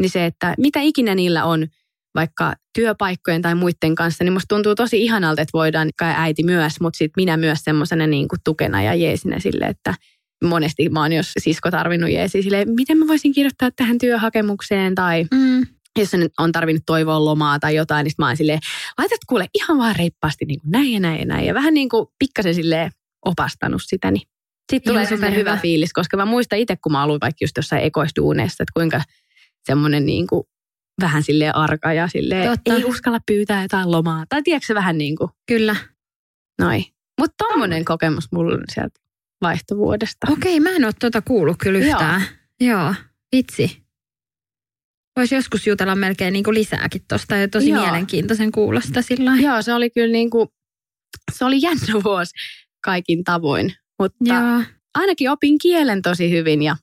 [0.00, 1.66] niin se, että mitä ikinä niillä on,
[2.14, 6.80] vaikka työpaikkojen tai muiden kanssa, niin musta tuntuu tosi ihanalta, että voidaan, kai äiti myös,
[6.80, 9.94] mutta sitten minä myös semmoisena niin kuin tukena ja jeesinä sille, että
[10.44, 15.24] monesti mä oon jos sisko tarvinnut jeesi sille, miten mä voisin kirjoittaa tähän työhakemukseen tai
[15.34, 15.66] Mm.
[15.98, 18.58] jos on- on tarvinnut toivoa lomaa tai jotain, niin mä oon silleen,
[18.98, 21.46] laitat kuule ihan vaan reippaasti niin kuin näin ja näin ja näin.
[21.46, 22.90] Ja vähän niin kuin pikkasen silleen
[23.26, 24.22] opastanut sitä, niin
[24.72, 27.82] sitten tulee semmoinen hyvä fiilis, koska mä muistan itse, kun mä aloin vaikka just jossain
[27.84, 29.02] ekoisduuneissa, että kuinka
[29.66, 30.42] semmoinen niin kuin
[31.00, 32.08] vähän silleen arka ja
[32.48, 32.74] Totta.
[32.74, 34.24] ei uskalla pyytää jotain lomaa.
[34.28, 35.76] Tai tiedätkö se vähän niin kuin Kyllä.
[36.60, 36.84] noin.
[37.20, 39.00] Mutta tommonen kokemus mulla on sieltä
[39.42, 40.26] vaihtovuodesta.
[40.32, 42.22] Okei, mä en ole tuota kuullut kyllä yhtään.
[42.60, 42.80] Joo.
[42.80, 42.94] Joo.
[43.36, 43.82] Vitsi.
[45.16, 47.82] Voisi joskus jutella melkein niin kuin lisääkin tuosta ja tosi Joo.
[47.82, 49.32] mielenkiintoisen kuulosta sillä.
[49.40, 50.48] Joo, se oli kyllä niin kuin,
[51.32, 52.32] se oli jännä vuosi
[52.84, 53.74] kaikin tavoin.
[53.98, 54.62] Mutta Joo.
[54.94, 56.76] ainakin opin kielen tosi hyvin ja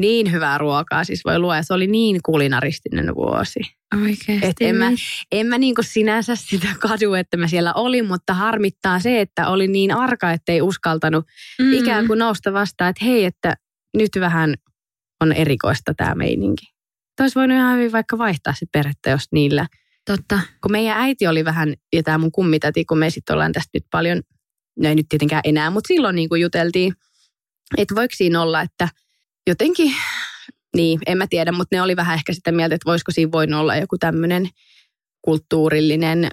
[0.00, 1.62] niin hyvää ruokaa siis voi luoda.
[1.62, 3.60] Se oli niin kulinaristinen vuosi.
[4.02, 4.46] Oikeasti.
[4.46, 4.90] Et en mä,
[5.32, 9.68] en mä niinku sinänsä sitä kadu, että mä siellä olin, mutta harmittaa se, että oli
[9.68, 11.24] niin arka, ettei uskaltanut
[11.58, 11.72] mm.
[11.72, 13.54] ikään kuin nousta vastaan, että hei, että
[13.96, 14.54] nyt vähän
[15.20, 16.66] on erikoista tämä meininki.
[17.20, 19.66] Olisi voinut ihan hyvin vaikka vaihtaa sit perhettä, jos niillä.
[20.06, 20.40] Totta.
[20.62, 23.84] Kun meidän äiti oli vähän, ja tämä mun kummitati, kun me sitten ollaan tästä nyt
[23.90, 24.22] paljon,
[24.78, 26.94] no ei nyt tietenkään enää, mutta silloin niin kuin juteltiin,
[27.76, 28.88] että voiko siinä olla, että
[29.46, 29.94] jotenkin,
[30.76, 33.60] niin en mä tiedä, mutta ne oli vähän ehkä sitä mieltä, että voisiko siinä voinut
[33.60, 34.48] olla joku tämmöinen
[35.22, 36.28] kulttuurillinen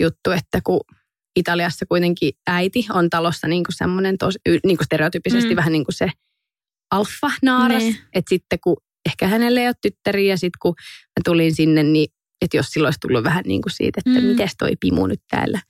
[0.00, 0.80] juttu, että kun
[1.36, 5.56] Italiassa kuitenkin äiti on talossa niin kuin semmoinen tos, y- niin kuin stereotypisesti Mm.
[5.56, 6.10] vähän niin kuin se
[6.90, 7.82] alfa-naaras.
[7.82, 7.96] Niin.
[8.14, 8.76] Että sitten kun
[9.08, 12.08] ehkä hänelle ei ole tyttäriä ja sitten kun mä tulin sinne, niin
[12.42, 14.26] että jos silloin olisi tullut vähän niin kuin siitä, että Mm.
[14.26, 15.60] miten toi pimu nyt täällä.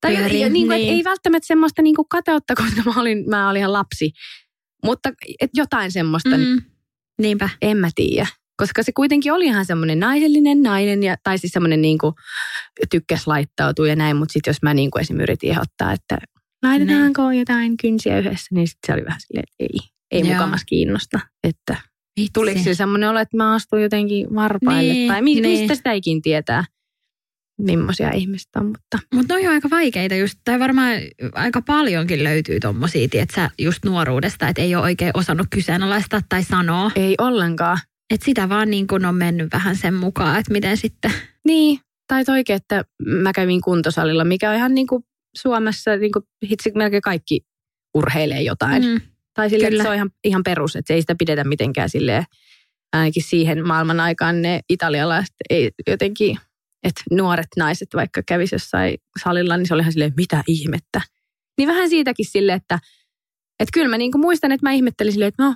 [0.00, 0.94] Tai Pyörii, ja, niin kuin, niin.
[0.94, 4.10] ei välttämättä semmoista niin kuin kateutta, koska mä olin, mä olin ihan lapsi.
[4.84, 6.62] Mutta et jotain semmoista, mm.
[7.22, 7.48] Niinpä.
[7.62, 8.26] en mä tiedä.
[8.56, 12.12] Koska se kuitenkin oli ihan semmoinen naisellinen nainen, ja, tai siis semmoinen niin kuin
[12.90, 14.16] tykkäs laittautua ja näin.
[14.16, 15.20] Mutta sitten jos mä niin kuin esim.
[15.20, 16.18] yritin ehdottaa, että
[16.62, 20.32] laitetaanko jotain kynsiä yhdessä, niin sitten se oli vähän silleen, että ei, ei Joo.
[20.38, 21.20] mukamas kiinnosta.
[21.44, 21.76] Että
[22.20, 22.30] Vitsi.
[22.34, 25.60] tuliko sillä semmoinen olo, että mä astuin jotenkin varpaille, Niin, tai mi- niin.
[25.60, 26.64] mistä sitä ikin tietää,
[27.62, 28.66] millaisia ihmiset on.
[28.66, 30.98] Mutta Mutta ne on aika vaikeita just, tai varmaan
[31.34, 36.42] aika paljonkin löytyy tommosia, että sä just nuoruudesta, että ei ole oikein osannut kyseenalaistaa tai
[36.42, 36.90] sanoa.
[36.96, 37.78] ei ollenkaan.
[38.10, 41.12] Että sitä vaan niin kuin on mennyt vähän sen mukaan, että miten sitten.
[41.46, 45.04] Niin, tai toikin, että mä kävin kuntosalilla, mikä on ihan niin kuin
[45.36, 47.40] Suomessa, niin kuin hitsi melkein kaikki
[47.94, 48.84] urheilee jotain.
[48.84, 49.00] Mm.
[49.34, 52.24] Tai sille, että se on ihan, ihan perus, että se ei sitä pidetä mitenkään silleen,
[52.92, 56.38] ainakin siihen maailman aikaan ne italialaiset ei jotenkin,
[56.82, 61.00] että nuoret naiset vaikka kävisi jossain salilla, niin se oli ihan silleen, mitä ihmettä.
[61.58, 62.78] Niin vähän siitäkin silleen, että,
[63.60, 65.54] että kyllä mä niinku muistan, että mä ihmettelin silleen, että no,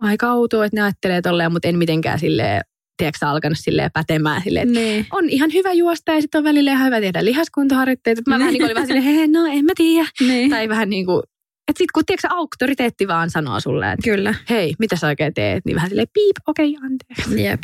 [0.00, 2.60] aika outoa, että ne ajattelee tolleen, mutta en mitenkään silleen,
[2.96, 5.06] tiedätkö alkanut silleen pätemään silleen, että Niin.
[5.12, 8.22] on ihan hyvä juosta ja sitten on välillä ihan hyvä tehdä lihaskuntoharjoitteita.
[8.26, 10.08] Mä vähän niin kuin olin vähän silleen, hei, no en mä tiedä.
[10.20, 10.50] niin.
[10.50, 11.22] Tai vähän niin kuin,
[11.68, 14.34] että sitten kun tiedätkö, auktoriteetti vaan sanoo sulle, että Kyllä.
[14.50, 17.42] hei, mitä sä oikein teet, niin vähän silleen piip, okei, okay, anteeksi.
[17.44, 17.62] Jep.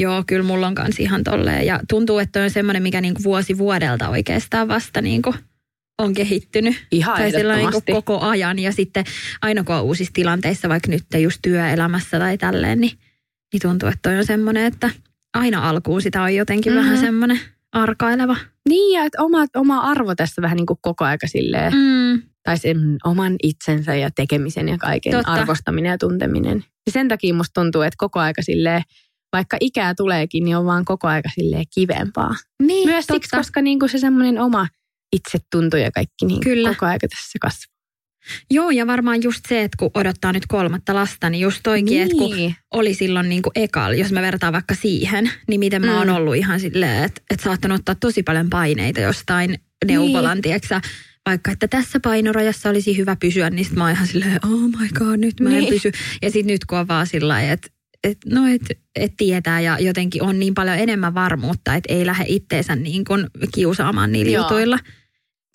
[0.00, 1.66] Joo, kyllä mulla on kans ihan tolleen.
[1.66, 5.34] Ja tuntuu, että on semmoinen, mikä niinku vuosi vuodelta oikeastaan vasta niinku
[5.98, 6.86] on kehittynyt.
[6.92, 8.58] Ihan tai niinku koko ajan.
[8.58, 9.04] Ja sitten
[9.42, 12.92] aina kun on uusissa tilanteissa, vaikka nyt just työelämässä tai tälleen, niin,
[13.52, 14.90] niin tuntuu, että toi on semmoinen, että
[15.34, 16.82] aina alkuun sitä on jotenkin Mhm.
[16.82, 17.40] vähän semmoinen
[17.72, 18.36] arkaileva.
[18.68, 21.72] Niin, ja että oma, oma arvo tässä vähän niin kuin koko aika silleen.
[21.74, 22.22] Mm.
[22.42, 25.32] tai sen oman itsensä ja tekemisen ja kaiken Totta.
[25.32, 26.64] arvostaminen ja tunteminen.
[26.86, 28.82] Ja sen takia musta tuntuu, että koko aika silleen,
[29.32, 32.34] vaikka ikää tuleekin, niin on vaan koko aika silleen kivempaa.
[32.62, 34.68] Niin, Myös siksi, koska niin kuin se semmoinen oma
[35.16, 36.68] itsetunto ja kaikki niin Kyllä.
[36.68, 37.70] koko aika tässä kasvaa.
[38.50, 42.02] Joo, ja varmaan just se, että kun odottaa nyt kolmatta lasta, niin just toikin, niin.
[42.02, 45.98] että kun oli silloin niin kuin ekal, jos mä vertaan vaikka siihen, niin miten mä
[45.98, 46.14] oon Mm.
[46.14, 50.42] ollut ihan silleen, että, että saattanut ottaa tosi paljon paineita jostain neuvolan, niin.
[50.42, 50.80] tiedätkö
[51.26, 54.88] vaikka, että tässä painorajassa olisi hyvä pysyä, niin sit mä oon ihan silleen, oh my
[54.94, 55.68] god, nyt mä en Niin.
[55.72, 55.92] pysy.
[56.22, 57.68] Ja sitten nyt kun on vaan sillä että
[58.04, 58.62] et, no et,
[58.96, 63.26] et tietää ja jotenkin on niin paljon enemmän varmuutta, että ei lähde itteensä niin kuin
[63.54, 64.42] kiusaamaan niillä Joo.
[64.42, 64.78] jutuilla.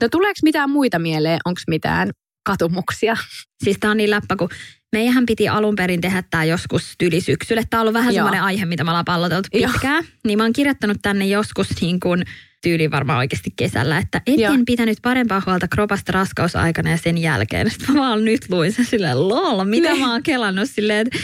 [0.01, 1.39] No tuleeko mitään muita mieleen?
[1.45, 2.09] Onko mitään
[2.45, 3.17] katumuksia?
[3.63, 4.49] Siis tää on niin läppä, kun
[4.95, 7.63] meidän piti alun perin tehdä tämä joskus tyyli syksyllä.
[7.69, 8.15] Tämä on ollut vähän Joo.
[8.15, 9.71] semmoinen aihe, mitä me ollaan palloteltu Joo.
[9.71, 10.03] pitkään.
[10.27, 12.23] Niin mä oon kirjoittanut tänne joskus niin kuin
[12.63, 14.53] tyyli varmaan oikeasti kesällä, että etten Joo.
[14.65, 17.69] pitänyt parempaa huolta kropasta raskausaikana ja sen jälkeen.
[17.69, 19.99] Sitten mä vaan nyt luin sen silleen, lol, mitä Ne.
[19.99, 21.19] mä oon kelannut silleen, että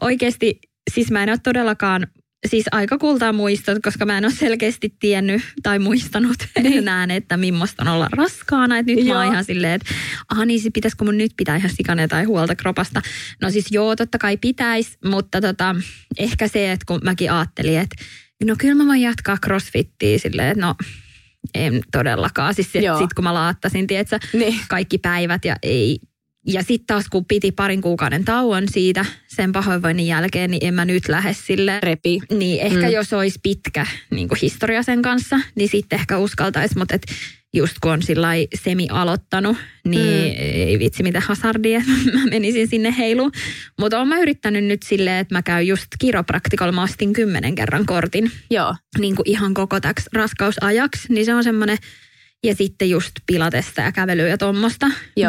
[0.00, 0.60] oikeasti,
[0.94, 2.06] siis mä en ole todellakaan
[2.48, 7.82] siis aika kultaa muistot, koska mä en ole selkeästi tiennyt tai muistanut enää, että millaista
[7.82, 8.78] on olla raskaana.
[8.78, 9.14] Että nyt joo.
[9.14, 9.94] mä oon ihan silleen, että
[10.28, 13.02] aha niin, pitäisikö mun nyt pitää ihan sikana tai huolta kropasta.
[13.42, 15.76] No siis joo, totta kai pitäisi, mutta tota,
[16.18, 18.04] ehkä se, että kun mäkin ajattelin, että
[18.44, 20.74] no kyllä mä voin jatkaa crossfittiä silleen, että no
[21.54, 22.54] en todellakaan.
[22.54, 24.60] Siis sitten kun mä laattasin, tietsä, niin.
[24.68, 25.98] kaikki päivät ja ei
[26.46, 30.84] ja sitten taas kun piti parin kuukauden tauon siitä sen pahoinvoinnin jälkeen, niin en mä
[30.84, 31.80] nyt lähde sille.
[31.82, 32.20] Repi.
[32.30, 32.92] Niin ehkä mm.
[32.92, 36.78] jos olisi pitkä niin historia sen kanssa, niin sitten ehkä uskaltaisi.
[36.78, 37.02] Mutta et
[37.54, 38.28] just kun on sillä
[38.62, 40.40] semi aloittanut, niin mm.
[40.40, 41.82] ei vitsi mitä hazardia,
[42.14, 43.32] mä menisin sinne heiluun.
[43.80, 47.86] Mutta oon mä yrittänyt nyt silleen, että mä käyn just kiropraktikolla, mä ostin kymmenen kerran
[47.86, 48.30] kortin.
[48.50, 48.74] Joo.
[48.98, 51.78] Niin kuin ihan koko täksi raskausajaksi, niin se on semmoinen
[52.44, 54.86] ja sitten just pilatesta ja kävelyä ja tuommoista.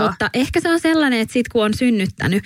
[0.07, 2.43] Mutta ehkä se on sellainen, että sit kun on synnyttänyt,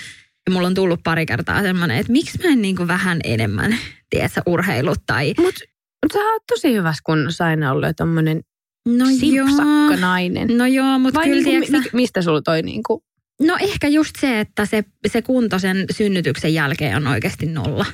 [0.47, 3.77] ja mulla on tullut pari kertaa semmoinen, että miksi mä en niin kuin vähän enemmän,
[4.09, 5.33] tiedätkö, urheilut tai...
[5.37, 5.61] Mutta
[6.05, 8.41] mut sä oot tosi hyvässä kunnossa aina ollut tommonen
[8.87, 10.57] no simpsakka nainen.
[10.57, 13.03] No joo, mutta kyllä niinku, tiiäksä, mistä sulla toi niinku...
[13.41, 17.85] No ehkä just se, että se, se kunto sen synnytyksen jälkeen on oikeasti nolla.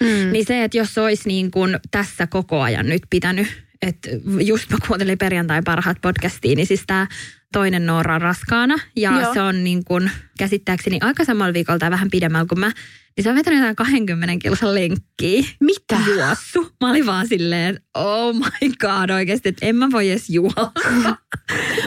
[0.00, 0.32] Mm.
[0.32, 3.46] Niin se, että jos olisi niin kuin tässä koko ajan nyt pitänyt
[3.82, 7.06] että just mä kuuntelin perjantain parhaat podcastiin, niin siis tämä
[7.52, 8.78] toinen Noora on raskaana.
[8.96, 9.34] Ja Joo.
[9.34, 12.72] se on niin kuin, käsittääkseni aika samalla viikolla tai vähän pidemmällä kuin mä.
[13.16, 15.42] Niin se on vetänyt jotain 20 kilsan lenkkiä.
[15.60, 15.98] Mitä?
[16.06, 16.72] Juossu.
[16.80, 20.70] Mä olin vaan silleen, oh my god oikeasti, että en mä voi edes juosta.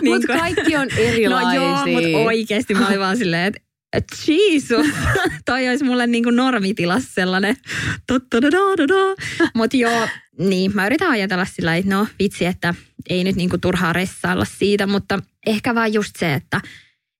[0.01, 1.59] niin mutta kaikki on erilaisia.
[1.59, 3.72] No joo, mutta oikeasti mä olin vaan silleen, että
[4.27, 4.87] Jesus,
[5.45, 7.57] toi olisi mulle niinku normitilas sellainen.
[9.53, 10.07] Mutta joo,
[10.39, 12.73] niin mä yritän ajatella sillä että no vitsi, että
[13.09, 16.61] ei nyt niinku turhaa ressailla siitä, mutta ehkä vaan just se, että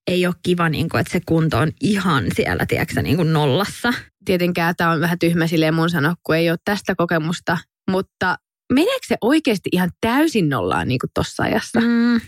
[0.07, 3.93] ei ole kiva, niinku, että se kunto on ihan siellä, tiedätkö, niinku nollassa.
[4.25, 7.57] Tietenkään tämä on vähän tyhmä silleen mun sanoa, kun ei ole tästä kokemusta,
[7.89, 8.37] mutta
[8.73, 11.79] meneekö se oikeasti ihan täysin nollaan niin tuossa ajassa?
[11.81, 12.21] Mm.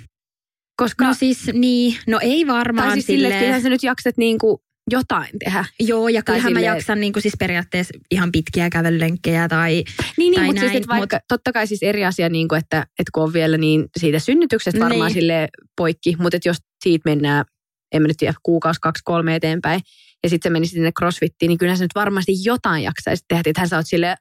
[0.77, 2.87] Koska, no siis niin, no ei varmaan.
[2.87, 4.57] Tai siis silleen, silleen että sä nyt jaksat niin kuin
[4.91, 5.65] jotain tehdä.
[5.79, 9.83] Joo, ja kyllähän silleen, mä jaksan niin kuin siis periaatteessa ihan pitkiä kävelylenkkejä tai Niin,
[10.17, 11.23] niin tai mutta siis, näin, siis, vaikka, mut...
[11.27, 14.79] totta kai siis eri asia, niin kuin, että, että kun on vielä niin siitä synnytyksestä
[14.79, 15.13] varmaan niin.
[15.13, 17.45] sille poikki, mutta että jos siitä mennään,
[17.91, 19.81] en mä nyt tiedä, kuukausi, kaksi, kolme eteenpäin,
[20.23, 23.43] ja sitten se meni sinne crossfittiin, niin kyllähän se nyt varmasti jotain jaksaisi tehdä.
[23.45, 24.17] Että hän sä oot silleen,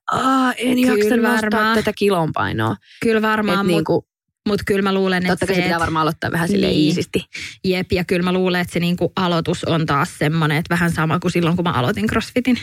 [0.56, 2.76] en jaksa nostaa tätä kilonpainoa.
[3.02, 4.06] Kyllä varmaan, mutta niinku,
[4.48, 7.26] mutta kyllä mä luulen, että Totta kai se, pitää varmaan aloittaa vähän sille niin, iisisti.
[7.64, 11.18] Jep, ja kyllä mä luulen, että se niinku aloitus on taas semmoinen, että vähän sama
[11.18, 12.58] kuin silloin, kun mä aloitin CrossFitin.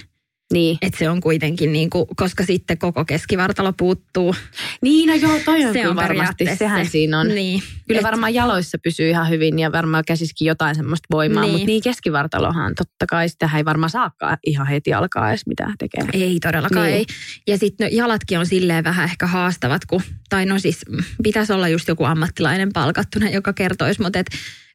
[0.51, 0.77] Niin.
[0.81, 4.35] Että se on kuitenkin, niin kuin, koska sitten koko keskivartalo puuttuu.
[4.81, 7.27] Niin, no joo, toi on se on varmasti, sehän siinä on.
[7.27, 7.63] Niin.
[7.87, 8.05] Kyllä Et...
[8.05, 11.51] varmaan jaloissa pysyy ihan hyvin ja varmaan käsiskin jotain semmoista voimaa, niin.
[11.51, 16.09] mutta niin keskivartalohan totta kai sitä ei varmaan saakaan ihan heti alkaa edes mitään tekemään.
[16.13, 16.95] Ei todellakaan niin.
[16.95, 17.05] ei.
[17.47, 20.81] Ja sitten no, jalatkin on silleen vähän ehkä haastavat, kun, tai no siis
[21.23, 24.27] pitäisi olla just joku ammattilainen palkattuna, joka kertoisi, mutta et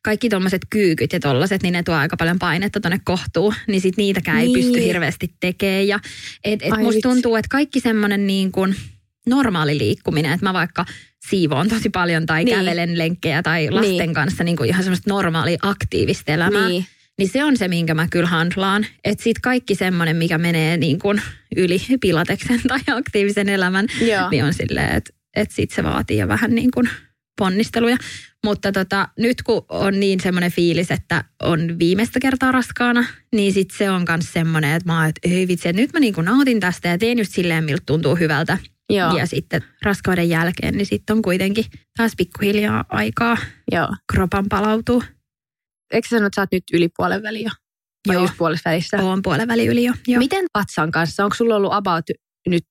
[0.02, 3.96] kaikki tuommoiset kyykyt ja tollaset, niin ne tuo aika paljon painetta tuonne kohtuun, niin sit
[3.96, 4.56] niitäkään niin.
[4.56, 4.87] ei pysty niin.
[4.87, 5.88] hirveästi tekemään.
[5.88, 6.00] Ja
[6.44, 8.74] et, et musta tuntuu, että kaikki semmoinen niin kuin
[9.26, 10.85] normaali liikkuminen, että mä vaikka
[11.28, 12.59] siivoon tosi paljon tai niin.
[12.59, 14.14] kävelen lenkkejä tai lasten niin.
[14.14, 16.68] kanssa niin kuin ihan semmoista normaalia aktiivista elämää.
[16.68, 16.87] Niin.
[17.18, 18.87] Niin se on se, minkä mä kyllä handlaan.
[19.04, 21.22] Että sit kaikki semmoinen, mikä menee niin kuin
[21.56, 24.30] yli pilateksen tai aktiivisen elämän, Joo.
[24.30, 26.88] niin on silleen, että et sit se vaatii jo vähän niin kuin
[27.38, 27.96] ponnisteluja.
[28.44, 33.70] Mutta tota, nyt kun on niin semmoinen fiilis, että on viimeistä kertaa raskaana, niin sit
[33.79, 36.61] se on myös semmoinen, että mä oon, että ei vitsi, että nyt mä niinku nautin
[36.61, 38.59] tästä ja teen just silleen, miltä tuntuu hyvältä.
[38.90, 39.16] Joo.
[39.16, 41.64] Ja sitten raskauden jälkeen, niin sitten on kuitenkin
[41.96, 43.37] taas pikkuhiljaa aikaa
[43.72, 43.88] Joo.
[44.12, 45.03] kropan palautuu.
[45.92, 47.51] Eikö sä sano, että sä oot nyt yli puolen väliä jo?
[48.09, 48.25] Vai Joo.
[48.25, 49.03] just puolessa välissä?
[49.03, 49.92] Oon puolen väli yli jo.
[50.07, 50.18] Joo.
[50.18, 51.25] Miten vatsan kanssa?
[51.25, 52.05] Onko sulla ollut about
[52.49, 52.64] nyt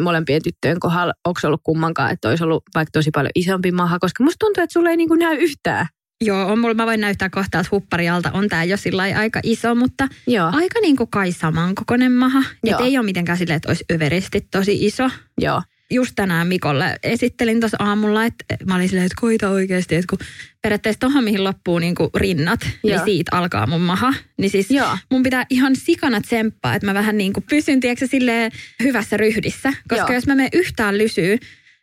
[0.00, 4.24] molempien tyttöjen kohdalla, onko ollut kummankaan, että olisi ollut vaikka tosi paljon isompi maha, koska
[4.24, 5.86] musta tuntuu, että sulle ei niin kuin näy yhtään.
[6.24, 9.74] Joo, on mulla, mä voin näyttää kohta, että hupparialta on tää jo sillä aika iso,
[9.74, 10.50] mutta Joo.
[10.52, 12.42] aika niin kuin kai samankokoinen maha.
[12.64, 15.10] Että ei ole mitenkään silleen, että olisi överisti tosi iso.
[15.40, 20.16] Joo just tänään Mikolle esittelin tuossa aamulla, että mä olin silleen, että koita oikeasti, että
[20.16, 20.26] kun
[20.62, 22.96] periaatteessa tuohon mihin loppuu niin kuin rinnat, Joo.
[22.96, 24.14] niin siitä alkaa mun maha.
[24.38, 24.98] Niin siis Joo.
[25.10, 29.72] mun pitää ihan sikana tsemppaa, että mä vähän niin kuin pysyn, tiedätkö, silleen hyvässä ryhdissä.
[29.88, 30.14] Koska Joo.
[30.14, 31.38] jos mä menen yhtään lysyy,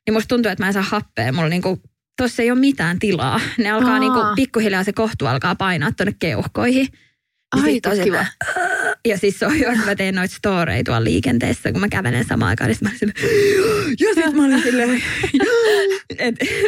[0.06, 1.32] niin musta tuntuu, että mä en saa happea.
[1.34, 1.82] Mulla niin kuin,
[2.18, 3.40] tossa ei ole mitään tilaa.
[3.58, 4.00] Ne alkaa Aa.
[4.00, 6.88] niin kuin, pikkuhiljaa se kohtu alkaa painaa tuonne keuhkoihin.
[7.64, 8.26] Ai, tosi kiva.
[9.08, 12.26] Ja siis se on hyvä, että mä teen noita storeja tuolla liikenteessä, kun mä kävelen
[12.26, 12.70] samaan aikaan.
[12.70, 13.14] Niin mä olin
[14.00, 15.02] ja sit mä olin silleen,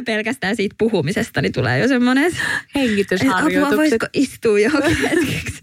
[0.05, 2.31] pelkästään siitä puhumisesta niin tulee jo semmoinen
[2.75, 3.63] hengitysharjoitukset.
[3.63, 5.61] Apua, voisiko istua johonkin hetkeksi?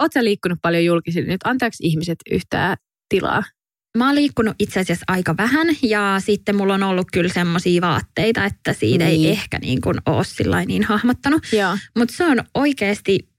[0.00, 1.40] Oletko liikkunut paljon julkisille nyt?
[1.44, 2.76] Antaako ihmiset yhtään
[3.08, 3.42] tilaa?
[3.98, 8.44] mä oon liikkunut itse asiassa aika vähän ja sitten mulla on ollut kyllä semmoisia vaatteita,
[8.44, 9.24] että siitä Niin.
[9.26, 11.42] ei ehkä niin kuin ole niin hahmottanut.
[11.98, 13.29] Mutta se on oikeasti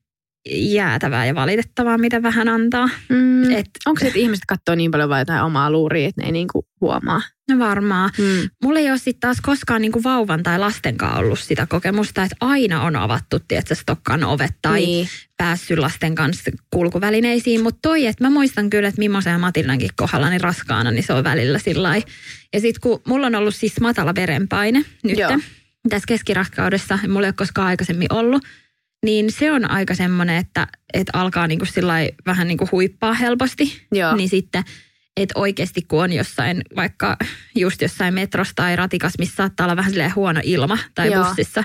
[0.50, 2.90] jäätävää ja valitettavaa, mitä vähän antaa.
[3.10, 3.52] Mm.
[3.52, 6.32] Et, Onko se, että ihmiset katsoo niin paljon vain jotain omaa luuria, että ne ei
[6.32, 7.22] niinku huomaa?
[7.50, 8.10] no varmaan.
[8.18, 8.50] Mm.
[8.64, 12.82] Mulla ei ole sitten taas koskaan niinku vauvan tai lastenkaan ollut sitä kokemusta, että aina
[12.82, 15.08] on avattu, että stokkan ovet tai Niin.
[15.38, 17.64] päässyt lasten kanssa kulkuvälineisiin.
[17.64, 21.14] Mutta toi, että mä muistan kyllä, että Mimosen ja Matildankin kohdalla niin raskaana, niin se
[21.14, 21.96] on välillä sillä.
[22.54, 25.18] Ja sitten kun mulla on ollut siis matala verenpaine nyt
[25.90, 28.44] tässä keskiraskaudessa, mulla ei ole koskaan aikaisemmin ollut,
[29.06, 31.66] niin se on aika semmoinen, että, että alkaa niinku
[32.26, 33.82] vähän niinku huippaa helposti.
[33.92, 34.16] Joo.
[34.16, 34.64] Niin sitten,
[35.18, 37.18] että oikeasti kun on jossain, vaikka
[37.56, 41.24] just jossain metrossa tai ratikas, missä saattaa olla vähän silleen huono ilma tai Joo.
[41.24, 41.64] bussissa,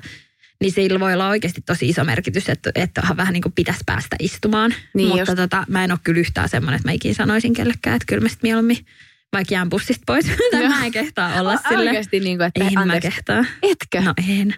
[0.60, 4.16] niin sillä voi olla oikeasti tosi iso merkitys, että, että vähän niin kuin pitäisi päästä
[4.20, 4.74] istumaan.
[4.94, 5.36] Niin Mutta just.
[5.36, 8.28] tota, mä en ole kyllä yhtään semmoinen, että mä ikinä sanoisin kellekään, että kyllä mä
[8.42, 8.86] mieluummin
[9.32, 10.26] vaikka jään bussista pois.
[10.50, 11.88] tai mä en kehtaa olla sille.
[11.88, 13.08] Oikeasti niin kuin, että Ei mä anteeksi.
[13.10, 13.44] kehtaa.
[13.62, 14.00] Etkö?
[14.00, 14.54] No en.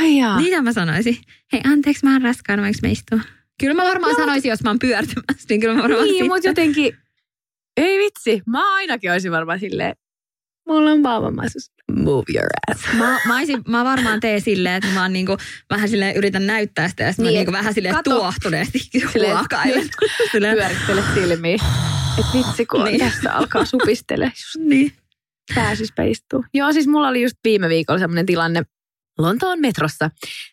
[0.00, 0.40] Ai jaa.
[0.40, 1.16] Mitä mä sanoisin?
[1.52, 3.18] Hei anteeksi, mä oon raskaana, voinko mä istua?
[3.60, 6.96] Kyllä mä varmaan sanoisin, jos mä oon pyörtymässä, niin kyllä mä varmaan Niin, mutta jotenkin,
[7.76, 9.94] ei vitsi, mä ainakin olisin varmaan silleen,
[10.68, 11.70] mulla on vauvamaisuus.
[11.92, 12.82] Move your ass.
[12.98, 15.36] Mä, mä, olisin, mä varmaan teen silleen, että mä oon niinku,
[15.70, 18.10] vähän silleen yritän näyttää sitä ja sitten Niin, mä et niinku vähän silleen kato.
[18.10, 18.78] tuohtuneesti
[19.14, 19.88] huokailen.
[20.32, 21.54] Silleen, Pyörittele silmiä.
[22.18, 22.98] Et vitsi, kun Niin.
[22.98, 23.10] niin.
[23.12, 24.24] tässä alkaa supistele.
[24.24, 24.92] Just niin.
[25.54, 26.44] pääsispä istua.
[26.54, 28.62] Joo, siis mulla oli just viime viikolla semmoinen tilanne
[29.18, 30.10] Lontoon metrossa.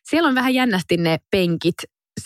[0.09, 1.75] Siellä on vähän jännästi ne penkit.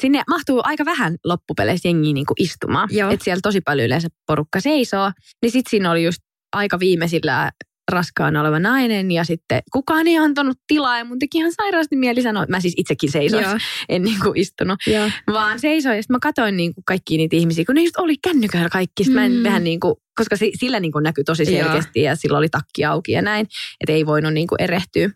[0.01, 2.89] Sinne mahtuu aika vähän loppupeleissä jengiä niin kuin istumaan.
[2.91, 3.11] Joo.
[3.11, 5.11] Et siellä tosi paljon yleensä porukka seisoo.
[5.41, 6.19] Niin sit siinä oli just
[6.55, 7.51] aika viimeisillä
[7.91, 12.21] raskaana oleva nainen ja sitten kukaan ei antanut tilaa ja mun teki ihan sairaasti mieli
[12.21, 13.57] sanoa, mä siis itsekin seisoin, Joo.
[13.89, 15.09] en niin kuin istunut, Joo.
[15.33, 18.15] vaan seisoin ja sitten mä katsoin niin kuin kaikkia niitä ihmisiä, kun ne just oli
[18.17, 19.43] kännykällä kaikki, sit mä en Mm.
[19.43, 21.63] vähän niin kuin, koska si- sillä niin kuin näkyi tosi Joo.
[21.63, 23.47] selkeästi ja sillä oli takki auki ja näin,
[23.81, 25.09] että ei voinut niin kuin erehtyä.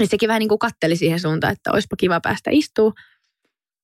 [0.00, 2.92] Niin sekin vähän niin kuin katteli siihen suuntaan, että olisipa kiva päästä istuu.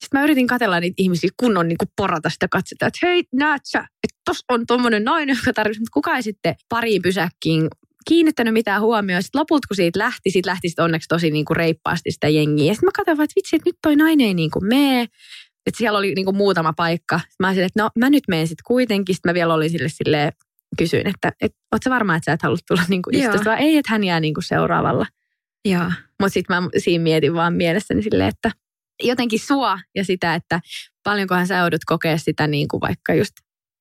[0.05, 3.63] Sitten mä yritin katella niitä ihmisiä kunnon niin kuin porata sitä katsetta, että hei, näet
[3.65, 7.69] sä, että tossa on tommonen nainen, joka tarvitsee, mutta kukaan ei sitten pariin pysäkkiin
[8.09, 9.23] kiinnittänyt mitään huomioon.
[9.23, 12.67] Sitten lopulta, kun siitä lähti, siitä lähti sitten onneksi tosi niin kuin reippaasti sitä jengiä.
[12.67, 15.03] Ja sitten mä katsoin, vaan, että vitsi, että nyt toi nainen ei niin kuin mee.
[15.67, 17.19] Että siellä oli niin kuin muutama paikka.
[17.19, 19.15] Sitten mä olisin, että no mä nyt menen sitten kuitenkin.
[19.15, 20.33] Sitten mä vielä olin sille silleen,
[20.79, 23.59] kysyin, että et, oot sä varma, että sä et halua tulla niin kuin istusta, vai
[23.61, 25.07] ei, että hän jää niin kuin seuraavalla.
[25.65, 25.93] Joo.
[26.21, 28.51] Mutta sitten mä siinä mietin vaan mielessäni silleen, että
[29.03, 30.61] jotenkin sua ja sitä, että
[31.05, 33.33] paljonkohan sä joudut kokea sitä niin kuin vaikka just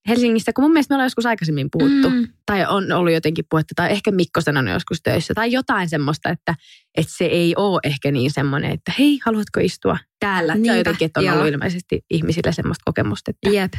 [0.07, 2.27] Helsingissä, kun mun mielestä me ollaan joskus aikaisemmin puhuttu, Mm.
[2.45, 6.55] tai on ollut jotenkin puhetta, tai ehkä Mikko sanonut joskus töissä, tai jotain semmoista, että,
[6.97, 10.53] että se ei ole ehkä niin semmoinen, että hei, haluatko istua täällä?
[10.53, 11.35] Niinpä, ja jotenkin, että on joo.
[11.35, 13.73] ollut ilmeisesti ihmisillä semmoista kokemusta, että Jep.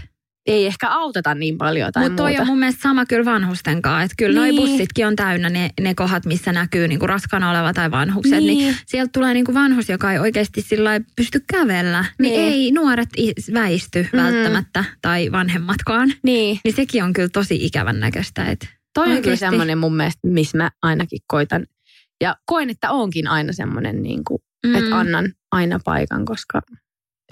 [0.47, 2.43] Ei ehkä auteta niin paljon tai Mutta toi muuta.
[2.43, 4.05] on mun mielestä sama kyllä vanhusten kanssa.
[4.05, 4.57] Että kyllä niin.
[4.57, 8.39] Noi bussitkin on täynnä ne, ne kohdat, missä näkyy niinku raskaana oleva tai vanhukset.
[8.39, 8.59] Niin.
[8.59, 12.05] niin sieltä tulee niinku vanhus, joka ei oikeasti sillä pysty kävellä.
[12.19, 12.33] Niin.
[12.33, 12.53] Niin.
[12.53, 13.09] ei nuoret
[13.55, 14.17] väisty mm.
[14.19, 16.13] välttämättä tai vanhemmatkaan.
[16.23, 18.45] Niin, Niin sekin on kyllä tosi ikävän näköistä.
[18.45, 21.67] Että toi on kyllä semmoinen mun mielestä, missä mä ainakin koitan.
[22.21, 24.75] Ja koen, että onkin aina semmoinen, niin kuin, mm.
[24.75, 26.61] että annan aina paikan, koska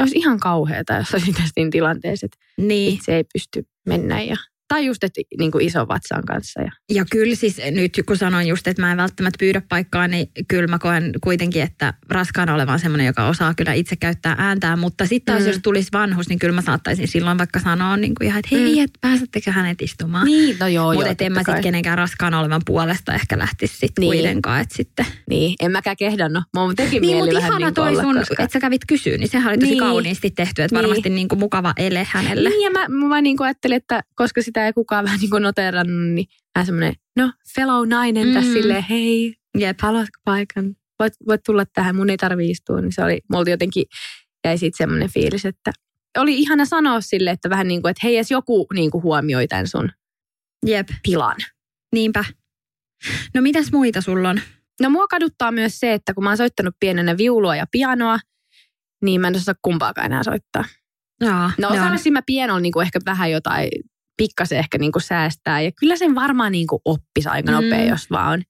[0.01, 2.95] olisi ihan kauheata, jos olisin tässä tilanteessa, että Niin.
[2.95, 4.23] itse ei pysty mennä.
[4.23, 4.37] Ja,
[4.69, 6.61] tai just, että niin kuin ison vatsan kanssa.
[6.63, 10.27] Ja, Ja kyllä siis nyt kun sanoin just, että mä en välttämättä pyydä paikkaa, niin
[10.49, 14.77] kyllä mä koen kuitenkin, että raskaana oleva on semmoinen, joka osaa kyllä itse käyttää ääntää.
[14.77, 15.49] Mutta sitten taas Mm.
[15.51, 18.75] jos tulisi vanhus, niin kyllä mä saattaisin silloin vaikka sanoa niin kuin ihan, että hei,
[18.77, 18.85] Mm.
[18.85, 20.27] että pääsettekö hänet istumaan.
[20.27, 23.75] niin, no joo, Mutta joo, et en mä sitten kenenkään raskaana olevan puolesta ehkä lähtisi
[23.79, 24.13] sitten Niin.
[24.13, 24.61] kuitenkaan.
[24.61, 25.07] Että sitten.
[25.31, 26.45] Niin, en mäkään kehdannut.
[26.57, 28.43] Mun teki Niin, mieli vähän niin toi olla, sun, koska...
[28.43, 29.79] että sä kävit kysyä, niin sehän oli tosi Niin.
[29.81, 30.63] kauniisti tehty.
[30.63, 30.83] Että Niin.
[30.89, 32.49] varmasti niin kuin mukava ele hänelle.
[32.49, 35.31] Niin, ja mä, mä vaan niin kuin ajattelin, että koska sitä ei kukaan vähän niin
[35.31, 38.35] kuin noterannut, niin vähän semmoinen, no, fellow nainen mm.
[38.35, 38.55] tässä Mm.
[38.55, 39.81] silleen, hei, Jep.
[39.81, 40.77] haluatko paikan?
[40.99, 42.81] Voit, voit tulla tähän, mun ei tarvi istua.
[42.81, 43.85] Niin se oli, multa jotenkin
[44.45, 45.73] jäi siitä semmoinen fiilis, että
[46.19, 49.49] oli ihana sanoa sille, että vähän niin kuin, että hei, edes joku niin kuin huomioi
[49.49, 49.91] tämän sun
[50.67, 51.37] Jep, tilan.
[51.95, 52.25] niinpä.
[53.35, 54.41] No mitäs muita sulla on?
[54.83, 58.19] No mua kaduttaa myös se, että kun mä oon soittanut pienenä viulua ja pianoa,
[59.05, 60.65] niin mä en osaa kumpaakaan enää soittaa.
[61.21, 63.69] Jaa, No osaisin mä pianolla niin kuin ehkä vähän jotain,
[64.19, 65.61] pikkasen ehkä niin kuin säästää.
[65.61, 67.55] Ja kyllä sen varmaan niin kuin oppisi aika Mm.
[67.55, 68.43] nopea, jos vaan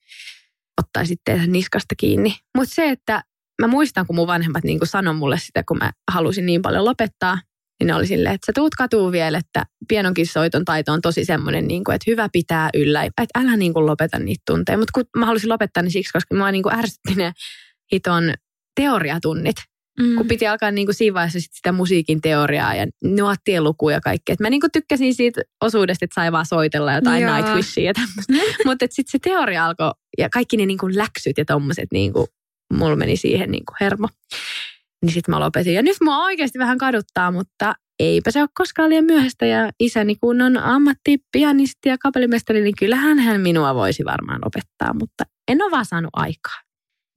[0.80, 2.34] ottaa sitten niskasta kiinni.
[2.56, 3.22] Mutta se, että
[3.62, 6.84] mä muistan, kun mun vanhemmat niin kuin sanoi mulle sitä, kun mä halusin niin paljon
[6.84, 7.38] lopettaa,
[7.80, 11.24] niin ne oli silleen, että sä tuut katuun vielä, että pianonkin soiton taito on tosi
[11.24, 14.78] semmoinen, niin kuin, että hyvä pitää yllä, että älä niin kuin lopeta niitä tunteja.
[14.78, 17.32] Mutta kun mä halusin lopettaa niin siksi, koska mua niin kuin ärsytti ne
[17.92, 18.34] hiton
[18.80, 19.56] teoriatunnit.
[19.98, 20.14] Mm.
[20.16, 24.00] kun piti alkaa niin kuin siinä vaiheessa sit sitä musiikin teoriaa ja nuottien lukuja ja
[24.00, 24.32] kaikkea.
[24.32, 27.36] Et mä niin kuin tykkäsin siitä osuudesta, että sai vaan soitella jotain Joo.
[27.36, 28.32] Nightwishia ja tämmöistä.
[28.66, 32.26] Mutta sitten se teoria alkoi ja kaikki ne niin kuin läksyt ja tommoset, niin kuin,
[32.74, 34.08] mulla meni siihen niin kuin hermo.
[35.02, 35.74] Niin sitten mä lopetin.
[35.74, 39.46] Ja nyt mua oikeasti vähän kaduttaa, mutta eipä se ole koskaan liian myöhäistä.
[39.46, 45.24] Ja isäni kun on ammattipianisti ja kapellimestari, niin kyllähän hän minua voisi varmaan opettaa, mutta
[45.48, 46.67] en ole vaan saanut aikaa.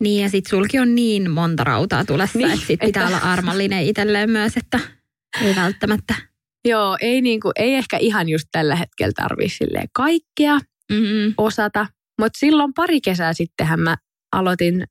[0.02, 3.32] Niin ja sit sulki on niin monta rautaa tulessa, Niin, että sit pitää että- olla
[3.32, 4.80] armollinen itselleen myös, että
[5.42, 6.16] ei välttämättä.
[6.68, 10.60] Joo, ei, niinku, ei ehkä ihan just tällä hetkellä silleen kaikkea
[10.92, 11.34] Mm-mm.
[11.38, 11.88] osata.
[12.22, 13.96] Mutta silloin pari kesää sittenhän mä
[14.32, 14.84] aloitin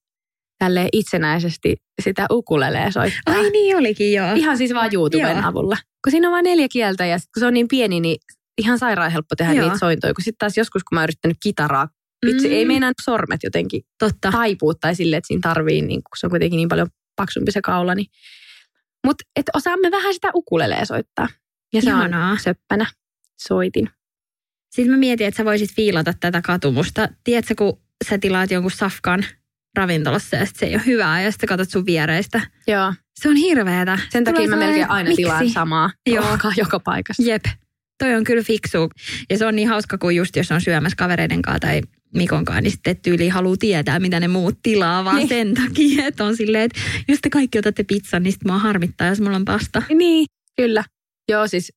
[0.59, 3.35] tälle itsenäisesti sitä ukulelea soittaa.
[3.35, 4.33] Ai niin olikin joo.
[4.35, 5.47] Ihan siis vaan YouTuben Joo.
[5.49, 5.77] avulla.
[6.05, 8.17] Kun siinä on vain neljä kieltä ja sit kun se on niin pieni, niin
[8.59, 9.65] ihan sairaan helppo tehdä Joo.
[9.65, 10.15] niitä sointoja.
[10.15, 11.89] Kun sitten taas joskus, kun mä oon yrittänyt kitaraa,
[12.27, 12.55] vitsi, Mm.
[12.55, 14.31] ei meinaa sormet jotenkin Totta.
[14.31, 17.61] taipuu tai silleen, että siinä tarvii, niin kun se on kuitenkin niin paljon paksumpi se
[17.63, 17.95] kaula.
[17.95, 18.07] Niin.
[19.07, 21.29] Mutta et osaamme vähän sitä ukulelea soittaa.
[21.73, 22.31] Ja se Ihanaa.
[22.31, 22.87] on söppänä.
[23.43, 23.89] Soitin.
[24.71, 27.09] Sitten mä mietin, että sä voisit fiilata tätä katumusta.
[27.25, 29.25] Tiedätkö, kun sä tilaat jonkun safkan
[29.77, 32.41] ravintolassa ja se ei ole hyvää ja sitten katsot sun viereistä.
[32.67, 32.95] Joo.
[33.21, 33.99] Se on hirveetä.
[34.11, 35.23] Sen takia Tulee mä melkein aina miksi?
[35.23, 36.39] tilaan samaa Joo.
[36.57, 37.23] joka paikassa.
[37.23, 37.45] Jep.
[37.99, 38.91] Toi on kyllä fiksu.
[39.31, 41.81] Ja se on niin hauska, kun just jos on syömässä kavereiden kanssa tai
[42.15, 45.29] Mikon kanssa, niin sitten tyyli haluaa tietää, mitä ne muut tilaa, vaan Niin.
[45.29, 49.07] sen takia, että on silleen, että jos te kaikki otatte pizzan, niin sitten mua harmittaa,
[49.07, 49.83] jos mulla on pasta.
[49.95, 50.85] Niin, kyllä.
[51.29, 51.73] Joo, siis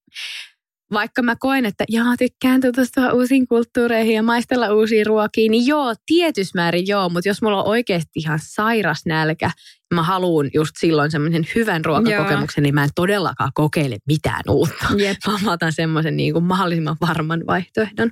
[0.94, 5.94] vaikka mä koen, että jaa, tykkään tutustua uusiin kulttuureihin ja maistella uusia ruokia, niin joo,
[6.06, 9.52] tietyssä määrin joo, mutta jos mulla on oikeasti ihan sairas nälkä,
[9.94, 14.86] mä haluan just silloin semmoisen hyvän ruokakokemuksen, niin mä en todellakaan kokeile mitään uutta.
[14.98, 15.18] Jep.
[15.28, 18.12] Vaan mä otan semmoisen niin kuin mahdollisimman varman vaihtoehdon.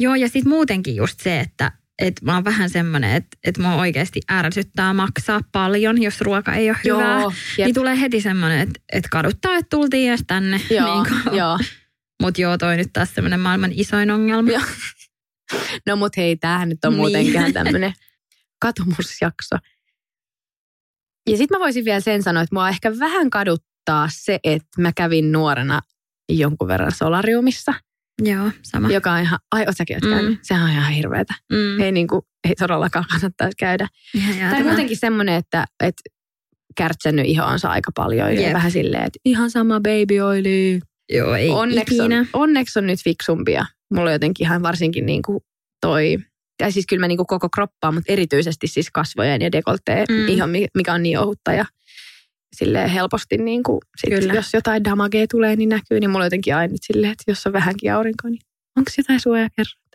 [0.00, 3.74] Joo, ja sitten muutenkin just se, että et mä oon vähän semmoinen, että et mua
[3.74, 7.20] oikeasti ärsyttää maksaa paljon, jos ruoka ei ole hyvää.
[7.58, 7.66] jep.
[7.66, 10.60] Niin tulee heti semmoinen, että et kaduttaa, että tultiin edes tänne.
[10.70, 11.58] Joo, Niin joo.
[12.22, 14.50] Mutta joo, toi nyt taas semmoinen maailman isoin ongelma.
[14.50, 14.62] Joo.
[15.86, 16.98] No mut hei, tämähän nyt on Niin.
[17.00, 17.92] muutenkin tämmöinen
[18.62, 19.56] katumusjakso.
[21.30, 24.92] Ja sitten mä voisin vielä sen sanoa, että mua ehkä vähän kaduttaa se, että mä
[24.96, 25.80] kävin nuorena
[26.28, 27.74] jonkun verran solariumissa,
[28.20, 28.90] Joo, sama.
[28.90, 30.38] joka on ihan, ai oot säkin oot Mm.
[30.42, 31.34] Sehän on ihan hirveetä.
[31.52, 31.80] Mm.
[31.80, 33.88] Ei niinku, ei todellakaan kannattaisi käydä.
[34.14, 34.64] Ihan Tai jäätävää.
[34.64, 36.02] muutenkin semmoinen, että, että
[36.76, 38.34] kärtsännyt ihoonsa aika paljon.
[38.36, 40.80] Ja vähän silleen, että ihan sama baby oily.
[41.12, 42.26] Joo, ei onneksi, on, ikinä.
[42.32, 43.64] onneksi on nyt fiksumpia.
[43.94, 45.40] Mulla on jotenkin ihan varsinkin niin kuin
[45.80, 46.18] toi,
[46.58, 50.50] tai siis kyllä mä niin kuin koko kroppaa, mutta erityisesti siis kasvojen ja dekolteen Mm.
[50.50, 51.64] mi- mikä on niin ohutta ja
[52.56, 54.34] silleen helposti niin kuin sit Kyllä.
[54.34, 57.52] jos jotain damagea tulee, niin näkyy, niin mulla jotenkin aina nyt silleen, että jos on
[57.52, 58.42] vähänkin aurinkoa, niin
[58.76, 59.89] onko jotain suojakerrointa?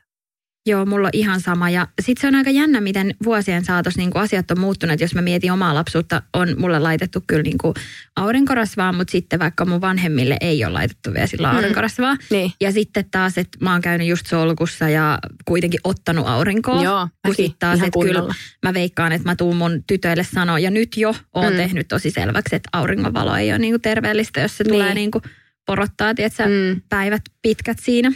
[0.68, 1.70] Joo, mulla on ihan sama.
[1.70, 5.02] Ja sitten se on aika jännä, miten vuosien saatossa niin asiat on muuttuneet.
[5.02, 7.74] Jos mä mietin omaa lapsuutta, on mulle laitettu kyllä niin kuin
[8.16, 11.56] aurinkorasvaa, mutta sitten vaikka mun vanhemmille ei ole laitettu vielä sillä Mm.
[11.56, 12.18] aurinkorasvaa.
[12.30, 12.52] Niin.
[12.62, 16.84] Ja sitten taas, että mä oon käynyt just solkussa ja kuitenkin ottanut aurinkoa.
[16.84, 18.24] Joo, kun sit taas, että kyllä
[18.64, 21.52] mä veikkaan, että mä tuun mun tytöille sanoa, ja nyt jo oon Mm.
[21.52, 21.58] mm.
[21.58, 24.72] tehnyt tosi selväksi, että auringonvalo ei ole niinku terveellistä, jos se niin.
[24.74, 24.96] tulee Niin.
[24.96, 25.22] niinku
[25.66, 26.82] porottaa, tiedätkö, Mm.
[26.90, 28.12] päivät pitkät siinä.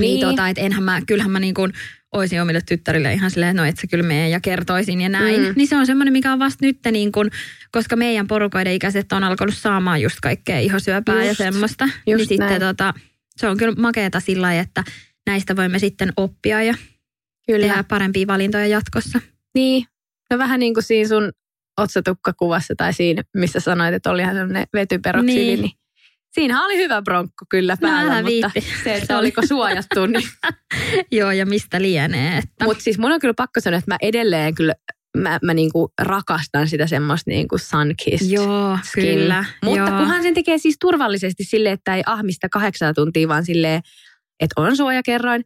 [0.00, 0.20] Niin, Niin.
[0.20, 1.68] niin tota, että enhän mä, kyllähän mä niinku
[2.12, 5.40] oisin omille tyttärille ihan silleen, no et sä kyllä mene ja kertoisin ja näin.
[5.40, 5.52] Mm.
[5.56, 7.30] Niin se on semmoinen, mikä on vasta nyt, niin kun,
[7.72, 11.84] koska meidän porukoiden ikäiset on alkanut saamaan just kaikkea ihosyöpää Just, ja semmoista.
[11.84, 12.60] just niin sitten näin.
[12.60, 12.94] tota,
[13.36, 14.84] se on kyllä makeeta sillä lailla, että
[15.26, 16.74] näistä voimme sitten oppia ja
[17.46, 17.66] Kyllä.
[17.66, 19.20] tehdä parempia valintoja jatkossa.
[19.54, 19.86] Niin.
[20.30, 21.30] No vähän niin kuin siinä sun
[21.78, 25.60] otsatukkakuvassa tai siinä, missä sanoit, että oli ihan semmoinen vetyperoksidi, niin.
[25.62, 25.70] Niin.
[26.32, 28.60] Siinähän oli hyvä bronkko kyllä päällä, älä mutta viitti.
[28.84, 30.28] se, että Se oli- oliko suojattu, niin
[31.18, 32.38] Joo, ja mistä lienee.
[32.38, 32.64] Että.
[32.64, 34.74] Mutta siis mun on kyllä pakko sanoa, että mä edelleen kyllä,
[35.16, 39.04] mä, mä niinku rakastan sitä semmoista niinku sun-kissed Joo, skin.
[39.04, 39.44] kyllä.
[39.64, 39.88] Mutta joo.
[39.98, 43.80] kunhan sen tekee siis turvallisesti silleen, että ei ahmista kahdeksan tuntia, vaan silleen,
[44.40, 45.42] että on suojakerroin,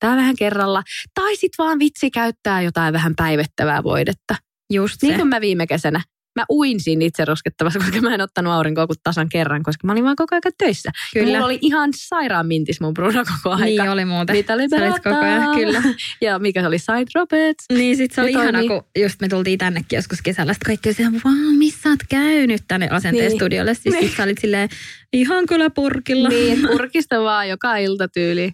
[0.00, 0.82] tää vähän kerralla.
[1.14, 4.34] Tai sit vaan vitsi käyttää jotain vähän päivettävää voidetta.
[4.72, 5.06] Just se.
[5.06, 6.00] Niin kuin mä viime kesänä.
[6.38, 9.92] Mä uin siinä itse roskettavassa, koska mä en ottanut aurinkoa kuin tasan kerran, koska mä
[9.92, 10.90] olin vaan koko ajan töissä.
[11.14, 11.32] Kyllä.
[11.32, 13.64] mulla oli ihan sairaan mintis mun Bruno koko aika.
[13.64, 14.36] Niin oli muuten.
[14.36, 14.68] Mitä oli
[15.04, 15.82] koko ajan, kyllä.
[16.20, 17.64] Ja mikä se oli Side Roberts.
[17.72, 18.68] Niin sit se oli Ne ihana, toimii.
[18.68, 20.52] kun just me tultiin tännekin joskus kesällä.
[20.52, 23.38] Sitten kaikki oli silleen, wow, missä sä oot käynyt tänne asenteen Niin.
[23.38, 23.74] studiolle.
[23.74, 24.12] Siis Niin.
[24.16, 24.68] sä olit silleen,
[25.12, 26.28] ihan kyllä purkilla.
[26.28, 28.52] Niin, purkista vaan joka ilta tyyli.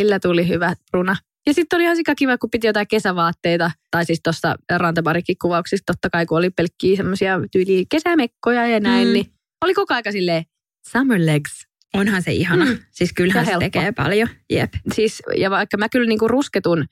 [0.00, 1.16] Sillä tuli hyvä runa.
[1.46, 3.70] Ja sitten oli ihan sika kiva, kun piti jotain kesävaatteita.
[3.90, 9.08] Tai siis tuossa Rantebarikin kuvauksissa totta kai, kun oli pelkkiä semmoisia tyyli kesämekkoja ja näin,
[9.08, 9.12] Mm.
[9.12, 9.26] niin
[9.64, 10.44] oli koko aika silleen
[10.92, 11.66] summer legs.
[11.94, 12.64] Onhan se ihana.
[12.64, 12.78] Mm.
[12.90, 13.64] Siis kyllähän Ja se helppo.
[13.64, 14.28] tekee paljon.
[14.50, 14.72] Jep.
[14.94, 16.84] Siis, ja vaikka mä kyllä niinku rusketun,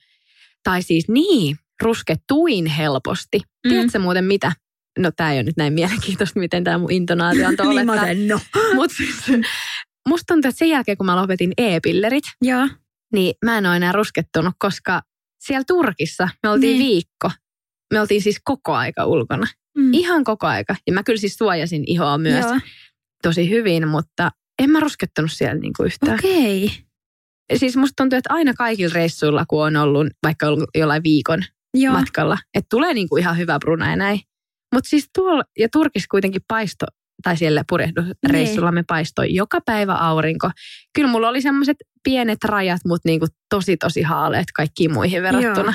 [0.63, 3.39] tai siis niin, rusketuin helposti.
[3.39, 3.69] Mm.
[3.69, 4.51] Tiedätkö muuten mitä?
[4.99, 8.27] no tämä ei ole nyt näin mielenkiintoista, miten tämä mun intonaatio on niin mä sen,
[8.27, 8.39] no.
[8.75, 9.15] Mutta siis,
[10.09, 12.67] musta tuntuu, että sen jälkeen kun mä lopetin e-pillerit, Joo.
[13.13, 15.01] Niin mä en ole enää ruskettunut, koska
[15.39, 16.87] siellä Turkissa me oltiin Niin.
[16.89, 17.31] viikko.
[17.93, 19.47] Me oltiin siis koko aika ulkona.
[19.77, 19.93] Mm.
[19.93, 20.75] Ihan koko aika.
[20.87, 22.59] Ja mä kyllä siis suojasin ihoa myös Joo.
[23.23, 26.19] tosi hyvin, mutta en mä ruskettunut siellä niinku yhtään.
[26.19, 26.71] Okei.
[27.55, 31.43] Siis musta tuntuu, että aina kaikilla reissuilla, kun on ollut vaikka ollut jollain viikon
[31.73, 31.93] Joo.
[31.93, 34.19] matkalla, että tulee niinku ihan hyvä bruna ja näin.
[34.75, 36.85] Mutta siis tuolla, ja Turkissa kuitenkin paisto,
[37.23, 40.49] tai siellä purjehdusreissulla me paistoi joka päivä aurinko.
[40.95, 45.73] Kyllä mulla oli semmoiset pienet rajat, mutta niinku tosi tosi haaleet kaikkiin muihin verrattuna.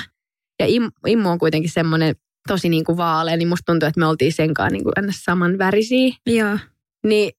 [0.59, 2.15] Ja im, Immu on kuitenkin semmoinen
[2.47, 6.15] tosi niinku vaalea, niin musta tuntuu, että me oltiin senkaan niinku ennä saman värisiä.
[6.25, 6.57] Joo.
[7.07, 7.31] Niin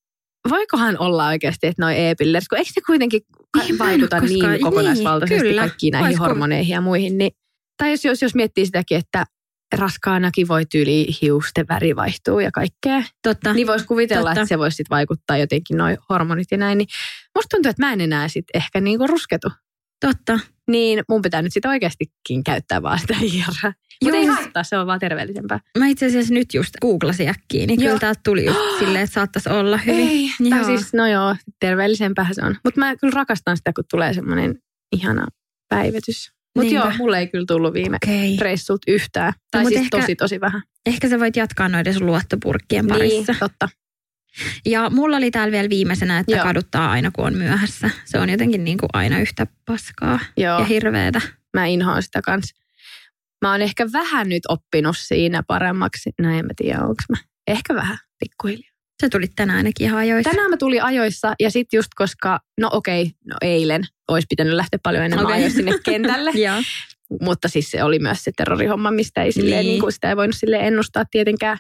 [0.51, 3.21] voikohan olla oikeasti, että noi e-pillerit, kun eikö ne kuitenkin
[3.57, 5.61] Niin, vaikuta koskaan- niin kokonaisvaltaisesti niin, kyllä.
[5.61, 7.19] kaikkiin näihin Vois kuv- hormoneihin ja muihin.
[7.19, 7.31] Niin,
[7.77, 9.25] tai jos, jos, jos miettii sitäkin, että
[9.75, 13.03] raskaanakin voi tyyli hiusten väri vaihtuu ja kaikkea.
[13.23, 13.53] Totta.
[13.53, 14.41] Niin voisi kuvitella, Totta.
[14.41, 16.79] että se voisi sit vaikuttaa jotenkin noi hormonit ja näin.
[16.79, 16.89] Niin
[17.35, 19.49] musta tuntuu, että mä en enää sit ehkä niinku rusketu.
[20.01, 20.39] Totta.
[20.69, 23.73] Niin mun pitää nyt sit oikeastikin käyttää vaan sitä hierää.
[24.05, 24.35] Mutta ei Joo.
[24.35, 25.61] haittaa, se on vaan terveellisempää.
[25.79, 27.89] Mä itse asiassa nyt just googlasin äkkiä, niin Joo.
[27.89, 30.09] kyllä täältä tuli just silleen, että saattaisi olla hyvin.
[30.09, 30.51] Ei, Joo.
[30.51, 32.57] tai siis, no joo, terveellisempää se on.
[32.65, 34.59] Mutta mä kyllä rakastan sitä, kun tulee semmoinen
[34.93, 35.27] ihana
[35.69, 36.33] päivitys.
[36.57, 38.37] Mutta joo, mulle ei kyllä tullut viime Okei.
[38.41, 39.33] reissut yhtään.
[39.51, 40.63] Tai mut siis ehkä- tosi, tosi vähän.
[40.87, 43.33] Ehkä sä voit jatkaa noiden sun luottopurkkien parissa.
[43.33, 43.69] Niin, totta.
[44.67, 46.45] Ja mulla oli täällä vielä viimeisenä, että Joo.
[46.45, 47.91] kaduttaa aina kun on myöhässä.
[48.05, 51.21] Se on jotenkin niin kuin aina yhtä paskaa Joo, ja hirveetä.
[51.55, 52.57] mä inhoan sitä kanssa.
[53.43, 56.11] Mä oon ehkä vähän nyt oppinut siinä paremmaksi.
[56.21, 57.17] No en mä tiedä, onko mä.
[57.47, 58.70] Ehkä vähän, pikkuhiljaa.
[59.01, 60.31] Se tuli tänään ainakin ihan ajoissa.
[60.31, 64.79] Tänään mä tulin ajoissa ja sitten just koska, no okei, no eilen olisi pitänyt lähteä
[64.83, 65.37] paljon enemmän Okei.
[65.39, 66.31] ajoissa sinne kentälle.
[66.47, 66.57] Joo.
[67.21, 69.73] Mutta siis se oli myös se terrorihomma, mistä ei silleen, Niin.
[69.73, 69.83] niin.
[69.83, 71.59] Niin sitä ei voinut sille ennustaa tietenkään.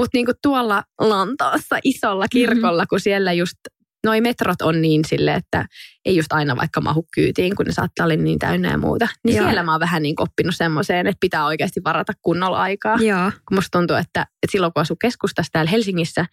[0.00, 2.86] Mutta niin tuolla Lontoossa isolla kirkolla, mm-hmm.
[2.88, 3.58] kun siellä just
[4.04, 5.66] noi metrot on niin sille, että
[6.04, 9.08] ei just aina vaikka mahu kyytiin, kun ne saattaa olla niin täynnä ja muuta.
[9.24, 9.46] Niin Joo.
[9.46, 12.96] siellä mä oon vähän niin oppinut semmoiseen, että pitää oikeasti varata kunnolla aikaa.
[12.96, 13.30] Joo.
[13.48, 16.26] Kun musta tuntuu, että, että silloin kun asuu keskustassa täällä Helsingissä,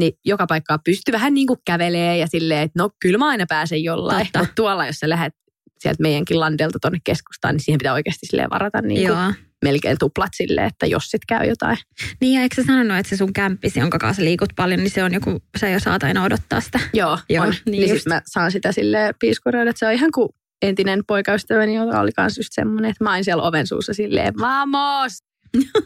[0.00, 3.44] niin joka paikkaa pystyy vähän niin kuin kävelee ja silleen, että no kyllä mä aina
[3.48, 4.26] pääsen jollain.
[4.26, 4.38] Totta.
[4.38, 5.34] Mutta tuolla, jos sä lähdet
[5.78, 10.30] sieltä meidänkin landelta tonne keskustaan, niin siihen pitää oikeasti silleen varata niin kuin melkein tuplat
[10.36, 11.76] silleen, että jos sit käy jotain.
[12.20, 15.04] Niin ja eikö sä sanonut, että se sun kämppisi, jonka kanssa liikut paljon, niin se
[15.04, 16.80] on joku, sä jo saat aina odottaa sitä.
[16.92, 17.50] Joo, Joo, on.
[17.50, 18.02] niin Niin, niin just.
[18.02, 20.28] sit mä saan sitä sille piiskuroida, että se on ihan kuin
[20.62, 25.12] entinen poikaystäväni, joka oli kanssa just semmoinen, että mä aina siellä oven suussa silleen, vamos!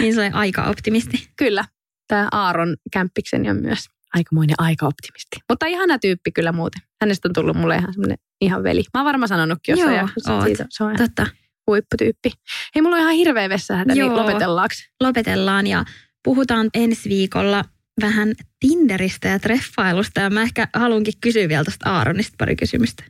[0.00, 1.28] Niin se on aika optimisti.
[1.36, 1.64] Kyllä,
[2.08, 5.36] tämä Aaron kämppikseni on myös aikamoinen aikaoptimisti.
[5.48, 6.82] Mutta ihana tyyppi kyllä muuten.
[7.00, 8.82] Hänestä on tullut mulle ihan semmoinen ihan veli.
[8.94, 11.26] Mä oon varmaan sanonutkin jossain Joo, jaksossa, siitä se on Totta.
[11.66, 12.30] huipputyyppi.
[12.74, 14.16] Hei, mulla on ihan hirveä vessahätä, niin Joo.
[14.16, 14.74] lopetellaanko?
[15.00, 15.84] Lopetellaan ja
[16.24, 17.64] puhutaan ensi viikolla
[18.00, 20.20] vähän Tinderistä ja treffailusta.
[20.20, 23.04] Ja mä ehkä haluankin kysyä vielä tuosta Aaronista pari kysymystä.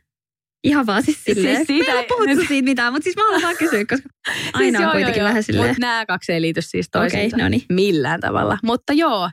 [0.65, 1.57] Ihan vaan siis silleen.
[1.57, 4.09] Siis siitä me ei ole puhuttu siitä mitään, mutta siis mä haluan vaan kysyä, koska
[4.53, 5.69] aina on kuitenkin vähän silleen.
[5.69, 7.63] Mutta nämä kaksi ei liity siis toisiinsa no niin.
[7.69, 8.59] millään tavalla.
[8.63, 9.31] Mutta joo,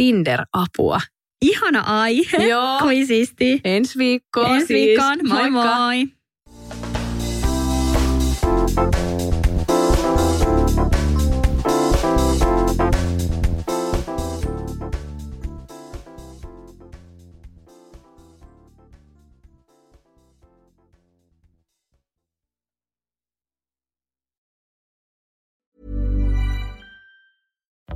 [0.00, 1.00] Tinder-apua.
[1.44, 2.38] Ihana aihe.
[2.48, 2.78] Joo.
[2.80, 3.60] Kui siisti.
[3.64, 4.78] Ensi viikkoon Ensi siis.
[4.86, 5.18] viikkoon.
[5.28, 5.76] Moi Moikka.
[5.76, 6.06] moi.